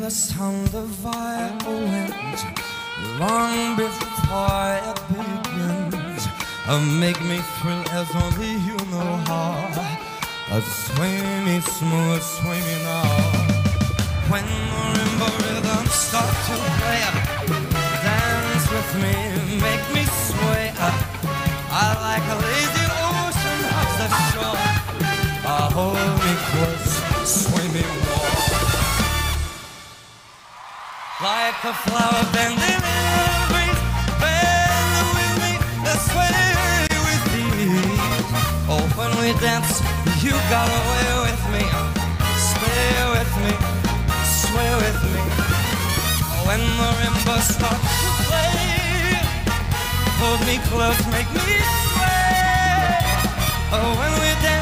[0.00, 2.44] The sound of violins
[3.18, 6.22] long before it begins.
[6.68, 9.54] Oh, make me thrill as only you know how.
[10.52, 13.10] Oh, sway me smooth, sway me now.
[14.30, 17.02] When marimba rhythms start to play,
[18.04, 19.14] dance with me,
[19.58, 20.72] make me sway.
[21.70, 24.58] I like a lazy ocean off the shore.
[25.44, 26.92] Uh, hold me close,
[27.26, 28.47] sway me more.
[31.20, 33.82] Like a flower bending in the breeze,
[34.22, 37.98] bend with me, let's sway with ease.
[38.70, 39.82] Oh, when we dance,
[40.22, 41.64] you got away with me.
[42.38, 43.50] Stay with me,
[44.30, 45.22] sway with me.
[46.46, 49.18] When marimba starts to play,
[50.22, 53.02] hold me close, make me sway.
[53.74, 54.57] Oh, when we dance,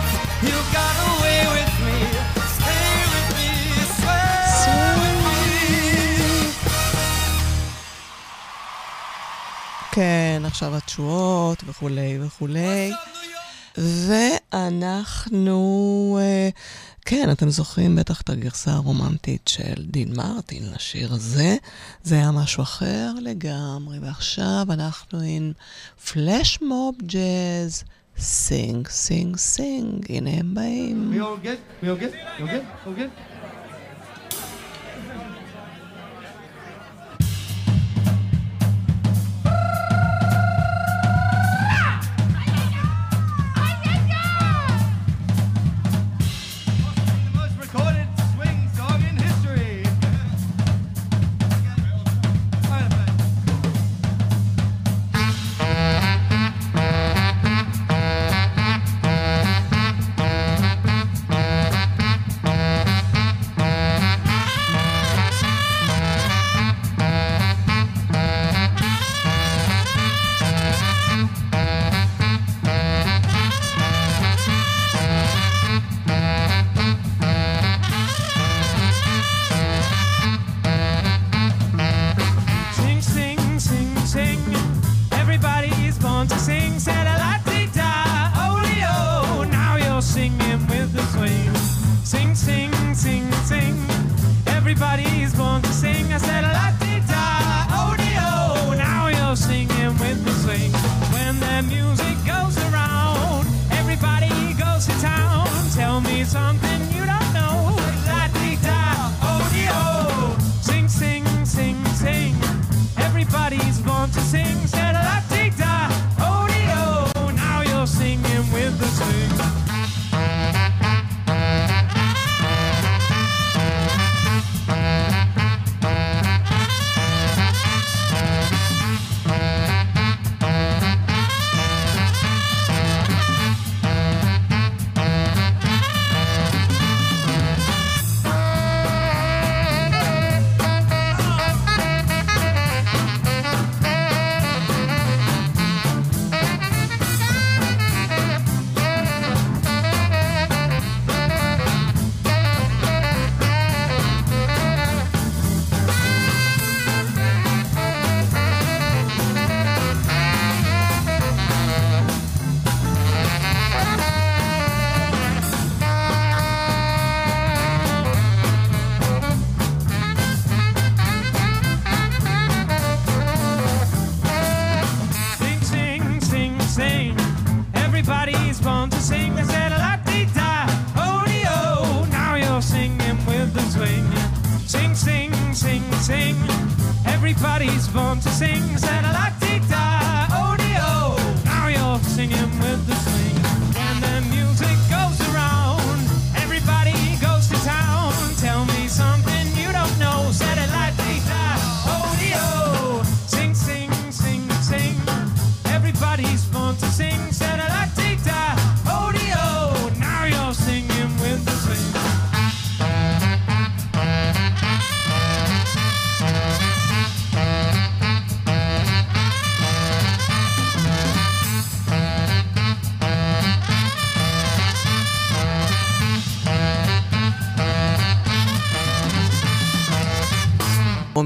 [9.97, 12.93] כן, עכשיו התשואות וכולי וכולי.
[13.79, 15.59] ואנחנו,
[16.21, 16.49] אה,
[17.05, 21.57] כן, אתם זוכרים בטח את הגרסה הרומנטית של דין מרטין לשיר הזה.
[22.03, 25.53] זה היה משהו אחר לגמרי, ועכשיו אנחנו עם
[26.13, 27.85] פלאש מוב ג'אז,
[28.19, 31.13] סינג, סינג, סינג, הנה הם באים.
[31.15, 31.85] We all good?
[31.85, 32.01] We all
[32.99, 33.36] good?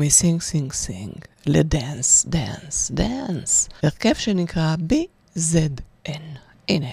[0.00, 1.14] מקומי Sing Sing Sing
[1.46, 6.10] ל Dance, Dance, Dance, הרכב שנקרא BZN.
[6.68, 6.90] הנה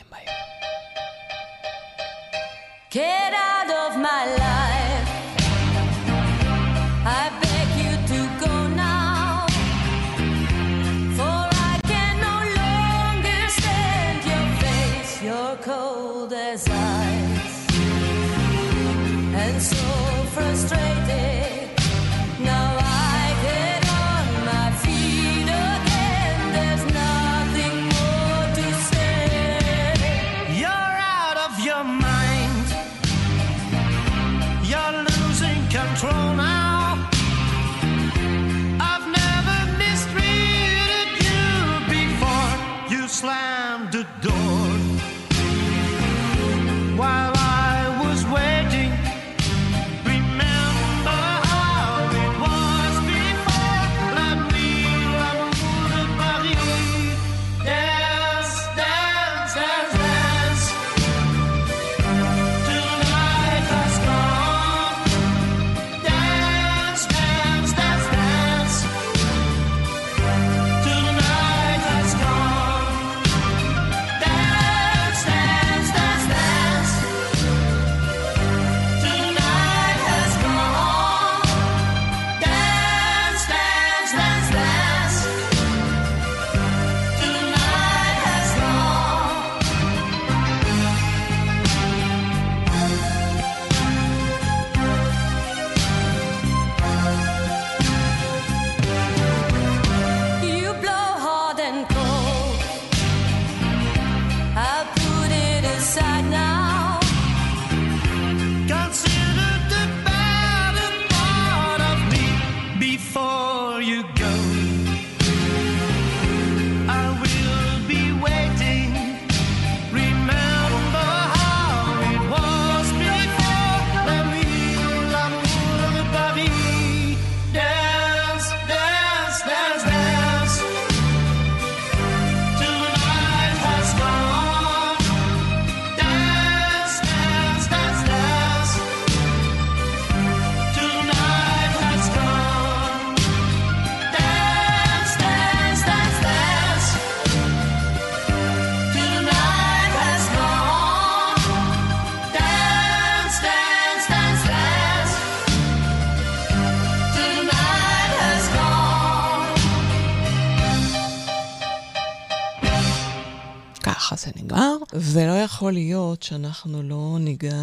[165.67, 167.55] יכול להיות שאנחנו לא ניגע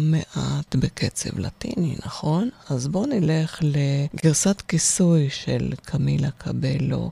[0.00, 2.48] מעט בקצב לטיני, נכון?
[2.70, 7.10] אז בואו נלך לגרסת כיסוי של קמילה קבלו,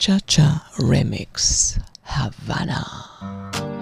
[0.00, 0.50] צ'אצ'ה
[0.80, 1.78] רמיקס,
[2.16, 3.73] הוואנה.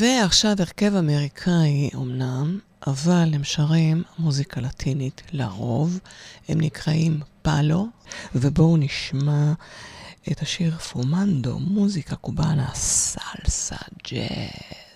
[0.00, 5.98] ועכשיו הרכב אמריקאי אמנם, אבל הם שרים מוזיקה לטינית לרוב.
[6.48, 7.86] הם נקראים פאלו,
[8.34, 9.52] ובואו נשמע
[10.32, 13.76] את השיר פומנדו, מוזיקה קובאנה, סלסה,
[14.08, 14.89] ג'אז.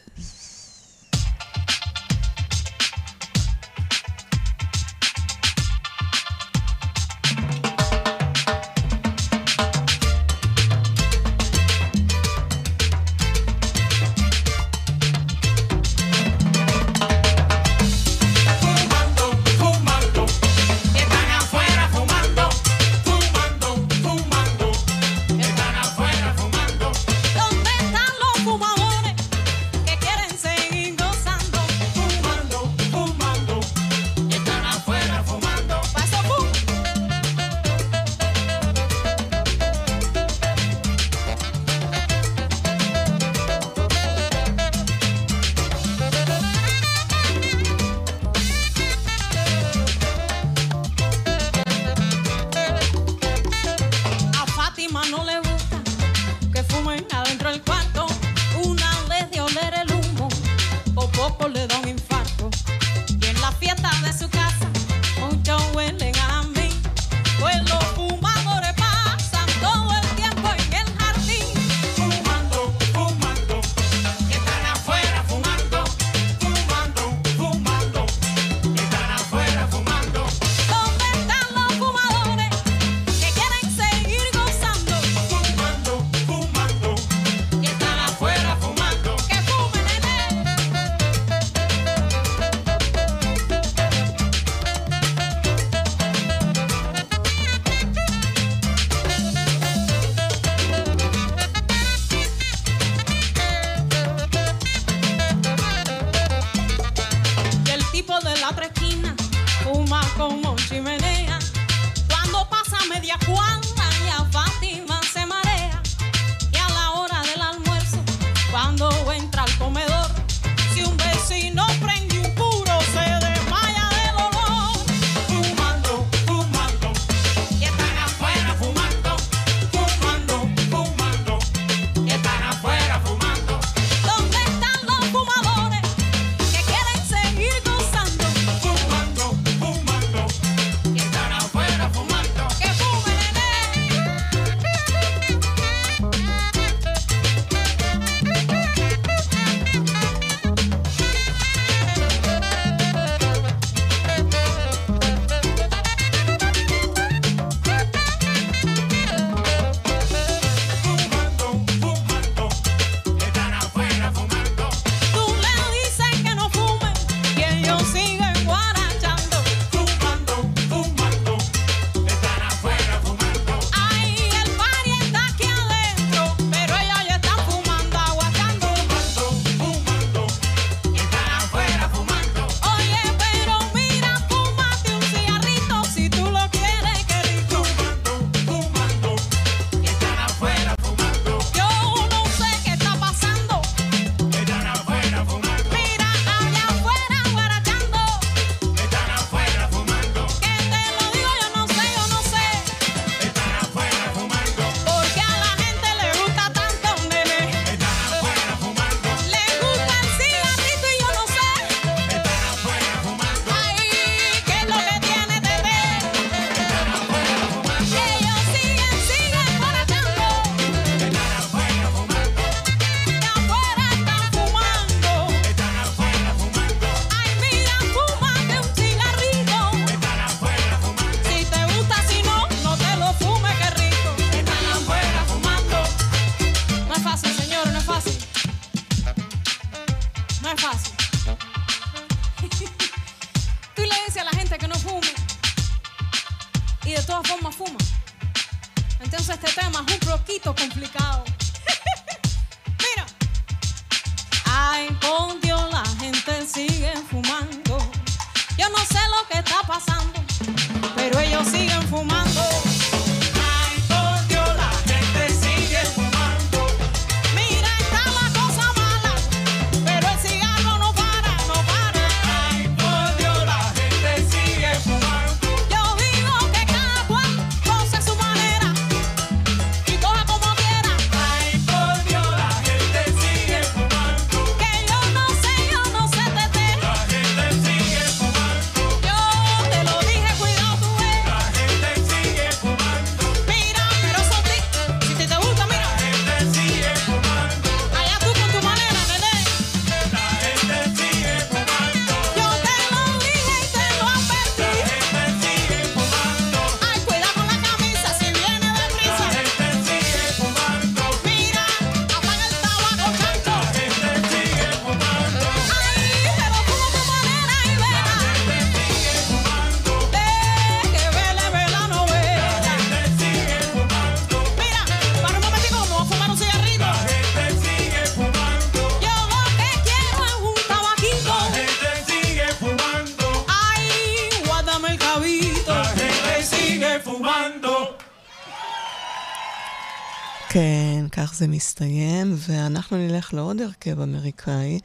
[341.16, 344.80] כך זה מסתיים, ואנחנו נלך לעוד הרכב אמריקאי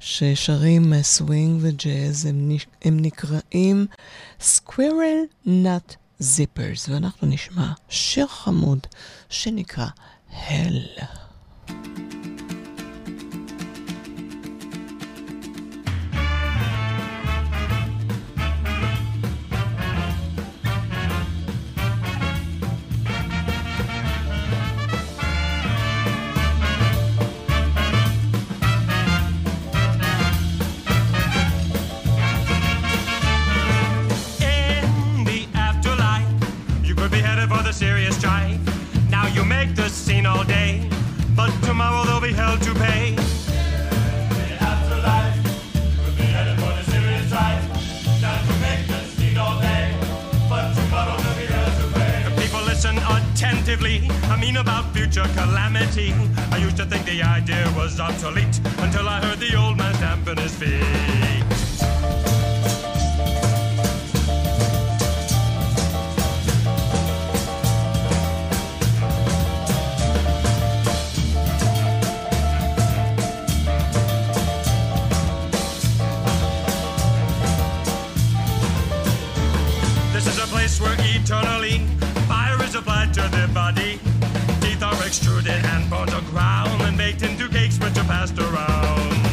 [0.00, 2.50] ששרים סווינג וג'אז, הם,
[2.82, 3.86] הם נקראים
[4.40, 8.86] Squirrel Nut Zippers, ואנחנו נשמע שיר חמוד
[9.28, 9.86] שנקרא
[10.30, 11.02] Hell.
[41.36, 43.14] But tomorrow they'll be held to pay.
[52.76, 54.06] Listen attentively.
[54.24, 56.12] I mean about future calamity.
[56.52, 60.36] I used to think the idea was obsolete until I heard the old man stamping
[60.36, 61.55] his feet.
[81.26, 81.78] Eternally
[82.28, 83.98] fire is applied to the body.
[84.60, 89.25] Teeth are extruded and bones are ground and baked into cakes which are passed around.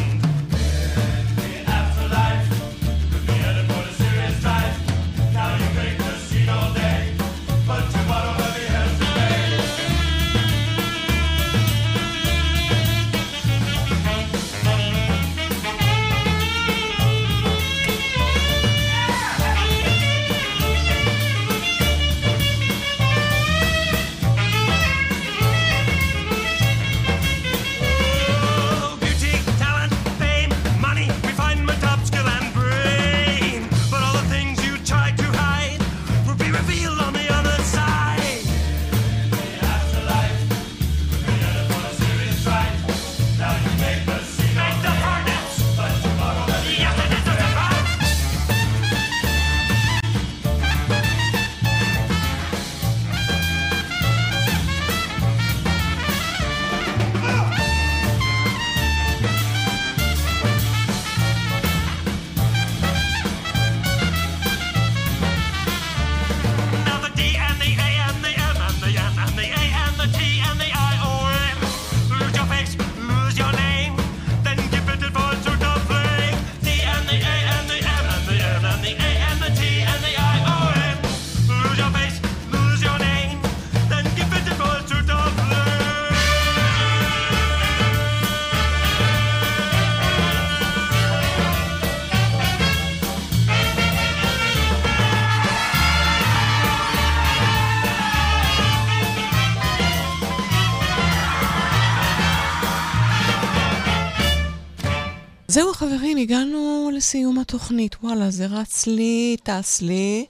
[105.53, 107.95] זהו חברים, הגענו לסיום התוכנית.
[108.03, 110.25] וואלה, זה רץ לי, טס לי.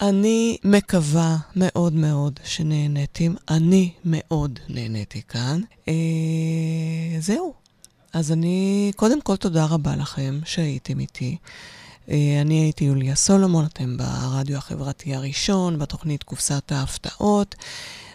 [0.00, 3.34] אני מקווה מאוד מאוד שנהניתם.
[3.50, 5.60] אני מאוד נהניתי כאן.
[5.88, 5.94] אה,
[7.20, 7.54] זהו.
[8.12, 11.36] אז אני, קודם כל תודה רבה לכם שהייתם איתי.
[12.10, 17.54] אה, אני הייתי יוליה סולומון, אתם ברדיו החברתי הראשון, בתוכנית קופסת ההפתעות.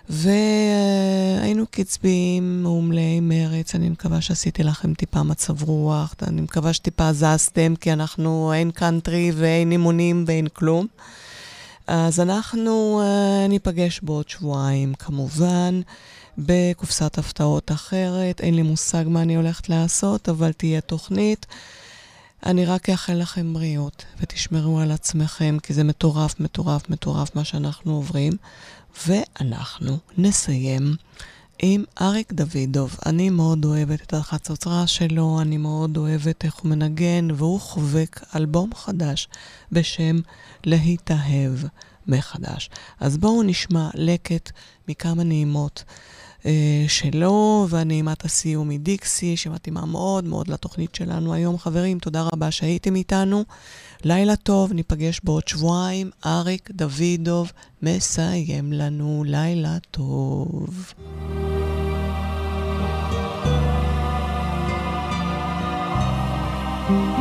[0.10, 7.74] והיינו קצביים, מעומלי מרץ, אני מקווה שעשיתי לכם טיפה מצב רוח, אני מקווה שטיפה זזתם,
[7.76, 10.88] כי אנחנו אין קאנטרי ואין אימונים ואין כלום.
[11.88, 15.82] אז אנחנו uh, ניפגש בעוד שבועיים, כמובן,
[16.38, 18.42] בקופסת הפתעות אחרת.
[18.42, 21.46] אין לי מושג מה אני הולכת לעשות, אבל תהיה תוכנית.
[22.46, 27.96] אני רק אאחל לכם בריאות, ותשמרו על עצמכם, כי זה מטורף, מטורף, מטורף מה שאנחנו
[27.96, 28.34] עוברים.
[29.08, 30.96] ואנחנו נסיים
[31.60, 32.96] עם אריק דוידוב.
[33.06, 38.70] אני מאוד אוהבת את החצוצרה שלו, אני מאוד אוהבת איך הוא מנגן, והוא חובק אלבום
[38.76, 39.28] חדש
[39.72, 40.20] בשם
[40.64, 41.54] להתאהב
[42.08, 42.70] מחדש.
[43.00, 44.52] אז בואו נשמע לקט
[44.88, 45.84] מכמה נעימות.
[46.46, 51.58] אה, שלו, והנעימת הסיום מדיקסי, שמתאימה מאוד מאוד לתוכנית שלנו היום.
[51.58, 53.44] חברים, תודה רבה שהייתם איתנו.
[54.04, 56.10] לילה טוב, ניפגש בעוד שבועיים.
[56.26, 57.52] אריק דוידוב
[57.82, 60.94] מסיים לנו לילה טוב.
[66.92, 67.21] Thank